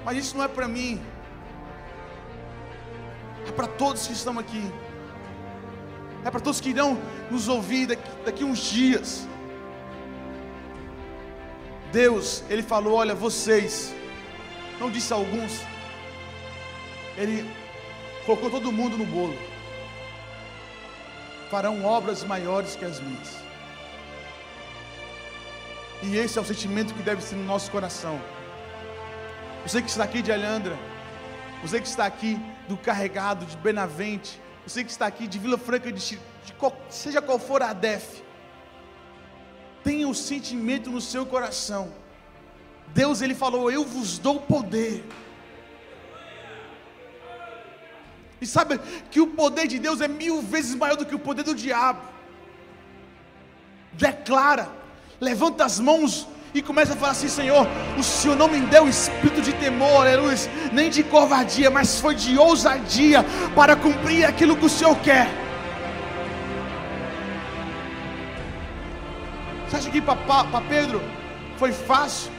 mas 0.05 0.19
isso 0.19 0.37
não 0.37 0.45
é 0.45 0.49
para 0.49 0.69
mim, 0.69 1.01
é 3.47 3.53
para 3.53 3.67
todos 3.67 4.07
que 4.07 4.13
estão 4.13 4.39
aqui, 4.39 4.71
é 6.25 6.31
para 6.31 6.41
todos 6.41 6.61
que 6.61 6.69
irão 6.71 6.99
nos 7.31 7.49
ouvir 7.49 7.87
daqui, 7.87 8.11
daqui 8.25 8.45
uns 8.45 8.59
dias. 8.59 9.27
Deus, 11.91 12.45
Ele 12.51 12.63
falou: 12.63 12.95
olha, 12.95 13.15
vocês, 13.15 13.95
não 14.79 14.91
disse 14.91 15.11
alguns, 15.13 15.63
Ele 17.17 17.51
colocou 18.27 18.51
todo 18.51 18.71
mundo 18.71 18.99
no 18.99 19.07
bolo, 19.07 19.37
farão 21.51 21.83
obras 21.83 22.23
maiores 22.25 22.77
que 22.77 22.85
as 22.85 23.01
minhas. 23.01 23.48
E 26.03 26.17
esse 26.17 26.39
é 26.39 26.41
o 26.41 26.45
sentimento 26.45 26.95
que 26.95 27.03
deve 27.03 27.23
ser 27.23 27.35
no 27.35 27.45
nosso 27.45 27.71
coração. 27.71 28.21
Você 29.65 29.83
que 29.83 29.91
está 29.91 30.05
aqui 30.05 30.23
de 30.23 30.33
Alhandra, 30.33 30.79
você 31.61 31.81
que 31.81 31.89
está 31.89 32.07
aqui 32.07 32.39
do 32.69 32.77
Carregado, 32.77 33.45
de 33.45 33.57
Benavente, 33.57 34.41
você 34.65 34.85
que 34.85 34.91
está 34.91 35.07
aqui 35.07 35.27
de 35.27 35.39
Vila 35.39 35.59
Franca, 35.59 35.91
de, 35.91 36.01
de, 36.01 36.19
seja 36.89 37.21
qual 37.21 37.39
for 37.39 37.63
a 37.63 37.73
DEF, 37.73 38.23
tenha 39.83 40.07
o 40.07 40.11
um 40.11 40.15
sentimento 40.15 40.91
no 40.91 41.01
seu 41.01 41.27
coração. 41.27 41.93
Deus 42.89 43.21
ele 43.21 43.35
falou: 43.35 43.71
Eu 43.71 43.85
vos 43.85 44.19
dou 44.19 44.41
poder. 44.41 45.05
E 48.41 48.47
sabe 48.47 48.79
que 49.11 49.21
o 49.21 49.27
poder 49.27 49.67
de 49.67 49.81
Deus 49.81 50.01
é 50.01 50.07
mil 50.07 50.41
vezes 50.43 50.77
maior 50.77 50.97
do 50.97 51.05
que 51.05 51.15
o 51.15 51.19
poder 51.19 51.43
do 51.43 51.57
diabo. 51.57 52.03
Declara 53.93 54.78
levanta 55.21 55.65
as 55.65 55.79
mãos 55.81 56.27
e 56.55 56.63
começa 56.63 56.95
a 56.95 56.97
falar 56.97 57.13
assim: 57.13 57.29
Senhor, 57.29 57.67
o 57.99 58.03
Senhor 58.03 58.37
não 58.37 58.49
me 58.49 58.61
deu 58.61 58.89
espírito 58.89 59.41
de 59.43 59.53
temor, 59.55 60.07
aleluia, 60.07 60.37
nem 60.73 60.89
de 60.91 61.03
covardia, 61.03 61.71
mas 61.71 62.01
foi 62.01 62.15
de 62.15 62.39
ousadia 62.39 63.25
para 63.55 63.77
cumprir 63.77 64.25
aquilo 64.25 64.57
que 64.57 64.67
o 64.67 64.69
Senhor 64.69 64.97
quer. 65.01 65.29
Você 69.69 69.77
acha 69.77 69.91
que 69.91 70.01
para 70.01 70.61
Pedro 70.69 71.03
foi 71.59 71.73
fácil 71.73 72.33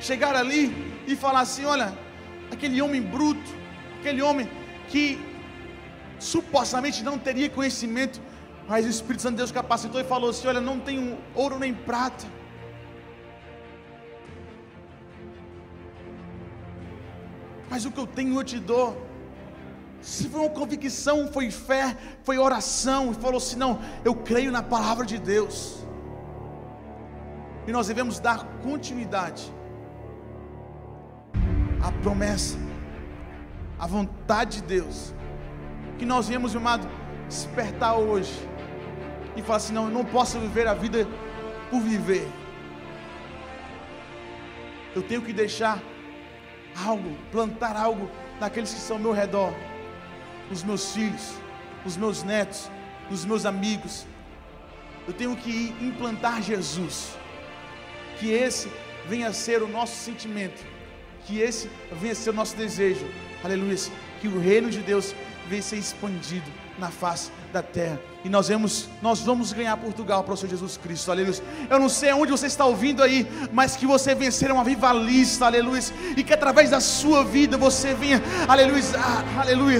chegar 0.00 0.34
ali 0.34 0.74
e 1.06 1.14
falar 1.14 1.40
assim: 1.40 1.64
Olha, 1.64 1.92
aquele 2.50 2.82
homem 2.82 3.00
bruto, 3.00 3.50
aquele 4.00 4.20
homem 4.20 4.50
que 4.88 5.20
supostamente 6.18 7.02
não 7.02 7.18
teria 7.18 7.48
conhecimento 7.48 8.20
mas 8.68 8.86
o 8.86 8.88
Espírito 8.88 9.22
Santo 9.22 9.32
de 9.32 9.38
Deus 9.38 9.52
capacitou 9.52 10.00
e 10.00 10.04
falou 10.04 10.30
assim: 10.30 10.46
Olha, 10.46 10.60
não 10.60 10.78
tenho 10.78 11.18
ouro 11.34 11.58
nem 11.58 11.74
prata. 11.74 12.26
Mas 17.68 17.84
o 17.84 17.90
que 17.90 17.98
eu 17.98 18.06
tenho 18.06 18.38
eu 18.38 18.44
te 18.44 18.58
dou. 18.58 19.10
Se 20.00 20.28
foi 20.28 20.40
uma 20.40 20.50
convicção, 20.50 21.28
foi 21.28 21.50
fé, 21.50 21.96
foi 22.24 22.36
oração, 22.38 23.12
e 23.12 23.14
falou 23.14 23.38
assim: 23.38 23.56
Não, 23.56 23.80
eu 24.04 24.14
creio 24.14 24.50
na 24.52 24.62
palavra 24.62 25.06
de 25.06 25.18
Deus. 25.18 25.78
E 27.66 27.72
nós 27.72 27.86
devemos 27.86 28.18
dar 28.18 28.44
continuidade 28.62 29.52
à 31.82 31.92
promessa, 32.02 32.58
à 33.78 33.86
vontade 33.86 34.60
de 34.60 34.62
Deus. 34.62 35.14
Que 35.98 36.04
nós 36.04 36.28
viemos, 36.28 36.54
amado, 36.56 36.88
despertar 37.28 37.94
hoje 37.94 38.51
e 39.36 39.42
falar 39.42 39.56
assim: 39.56 39.72
não, 39.72 39.84
eu 39.84 39.90
não 39.90 40.04
posso 40.04 40.38
viver 40.38 40.66
a 40.66 40.74
vida 40.74 41.06
por 41.70 41.80
viver. 41.80 42.28
Eu 44.94 45.02
tenho 45.02 45.22
que 45.22 45.32
deixar 45.32 45.82
algo, 46.86 47.16
plantar 47.30 47.76
algo 47.76 48.10
naqueles 48.38 48.72
que 48.72 48.78
estão 48.78 48.96
ao 48.96 49.02
meu 49.02 49.12
redor, 49.12 49.54
os 50.50 50.62
meus 50.62 50.92
filhos, 50.92 51.34
os 51.84 51.96
meus 51.96 52.22
netos, 52.22 52.70
os 53.10 53.24
meus 53.24 53.46
amigos. 53.46 54.06
Eu 55.06 55.12
tenho 55.12 55.34
que 55.36 55.74
implantar 55.80 56.42
Jesus. 56.42 57.16
Que 58.18 58.30
esse 58.30 58.70
venha 59.08 59.28
a 59.28 59.32
ser 59.32 59.62
o 59.62 59.68
nosso 59.68 59.96
sentimento, 59.96 60.64
que 61.24 61.40
esse 61.40 61.68
venha 61.92 62.12
a 62.12 62.16
ser 62.16 62.30
o 62.30 62.34
nosso 62.34 62.54
desejo. 62.56 63.06
Aleluia. 63.42 63.76
Que 64.20 64.28
o 64.28 64.38
reino 64.38 64.70
de 64.70 64.80
Deus 64.80 65.14
venha 65.48 65.60
a 65.60 65.64
ser 65.64 65.76
expandido 65.76 66.48
na 66.78 66.90
face 66.90 67.32
da 67.52 67.62
terra. 67.62 68.00
E 68.24 68.28
nós 68.28 68.48
vamos, 68.48 68.88
nós 69.02 69.20
vamos 69.20 69.52
ganhar 69.52 69.76
Portugal 69.76 70.24
para 70.24 70.32
o 70.32 70.36
Senhor 70.36 70.50
Jesus 70.50 70.76
Cristo, 70.76 71.10
aleluia. 71.10 71.34
Eu 71.68 71.78
não 71.78 71.88
sei 71.88 72.12
onde 72.12 72.30
você 72.30 72.46
está 72.46 72.64
ouvindo 72.64 73.02
aí, 73.02 73.26
mas 73.52 73.76
que 73.76 73.86
você 73.86 74.14
venha 74.14 74.30
ser 74.30 74.50
um 74.50 74.60
avivalista, 74.60 75.46
aleluia. 75.46 75.82
E 76.16 76.22
que 76.24 76.32
através 76.32 76.70
da 76.70 76.80
sua 76.80 77.24
vida 77.24 77.58
você 77.58 77.94
venha, 77.94 78.22
aleluia, 78.48 78.82
aleluia. 79.38 79.78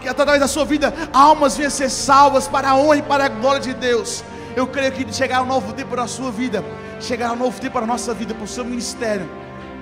Que 0.00 0.08
através 0.08 0.40
da 0.40 0.48
sua 0.48 0.64
vida 0.64 0.92
almas 1.12 1.56
venham 1.56 1.70
ser 1.70 1.88
salvas 1.90 2.46
para 2.46 2.70
a 2.70 2.76
honra 2.76 2.96
e 2.96 3.02
para 3.02 3.24
a 3.24 3.28
glória 3.28 3.60
de 3.60 3.72
Deus. 3.72 4.22
Eu 4.54 4.66
creio 4.66 4.92
que 4.92 5.12
chegar 5.12 5.42
um 5.42 5.46
novo 5.46 5.72
tempo 5.72 5.90
para 5.90 6.02
a 6.02 6.08
sua 6.08 6.30
vida, 6.30 6.64
chegar 7.00 7.32
um 7.32 7.36
novo 7.36 7.58
tempo 7.60 7.72
para 7.72 7.84
a 7.84 7.86
nossa 7.86 8.12
vida, 8.12 8.34
para 8.34 8.44
o 8.44 8.48
seu 8.48 8.64
ministério. 8.64 9.28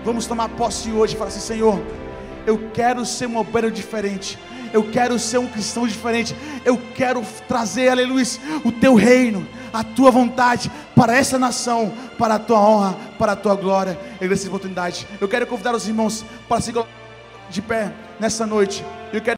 Vamos 0.05 0.27
tomar 0.27 0.49
posse 0.51 0.93
hoje 0.93 1.15
e 1.15 1.19
falar 1.19 1.29
assim: 1.29 1.41
Senhor, 1.41 1.81
eu 2.47 2.71
quero 2.73 3.05
ser 3.05 3.27
um 3.27 3.37
obreiro 3.37 3.71
diferente 3.71 4.39
eu 4.73 4.83
quero 4.85 5.19
ser 5.19 5.39
um 5.39 5.47
cristão 5.47 5.87
diferente, 5.87 6.35
eu 6.65 6.81
quero 6.95 7.23
trazer, 7.49 7.89
aleluia, 7.89 8.25
o 8.65 8.73
teu 8.73 8.95
reino, 8.95 9.47
a 9.73 9.83
tua 9.83 10.11
vontade 10.11 10.71
para 10.95 11.17
essa 11.17 11.39
nação, 11.39 11.93
para 12.19 12.35
a 12.35 12.39
tua 12.39 12.61
honra, 12.61 12.97
para 13.19 13.33
a 13.33 13.37
tua 13.37 13.55
glória. 13.55 13.99
Eu 14.21 14.33
essa 14.33 14.47
oportunidade. 14.47 15.07
Eu 15.21 15.29
quero 15.29 15.47
convidar 15.47 15.75
os 15.75 15.87
irmãos 15.87 16.25
para 16.49 16.61
se 16.61 16.73
de 17.49 17.63
pé 17.63 17.93
nessa 18.19 18.47
noite. 18.47 18.85
Eu 19.13 19.21
quero 19.21 19.31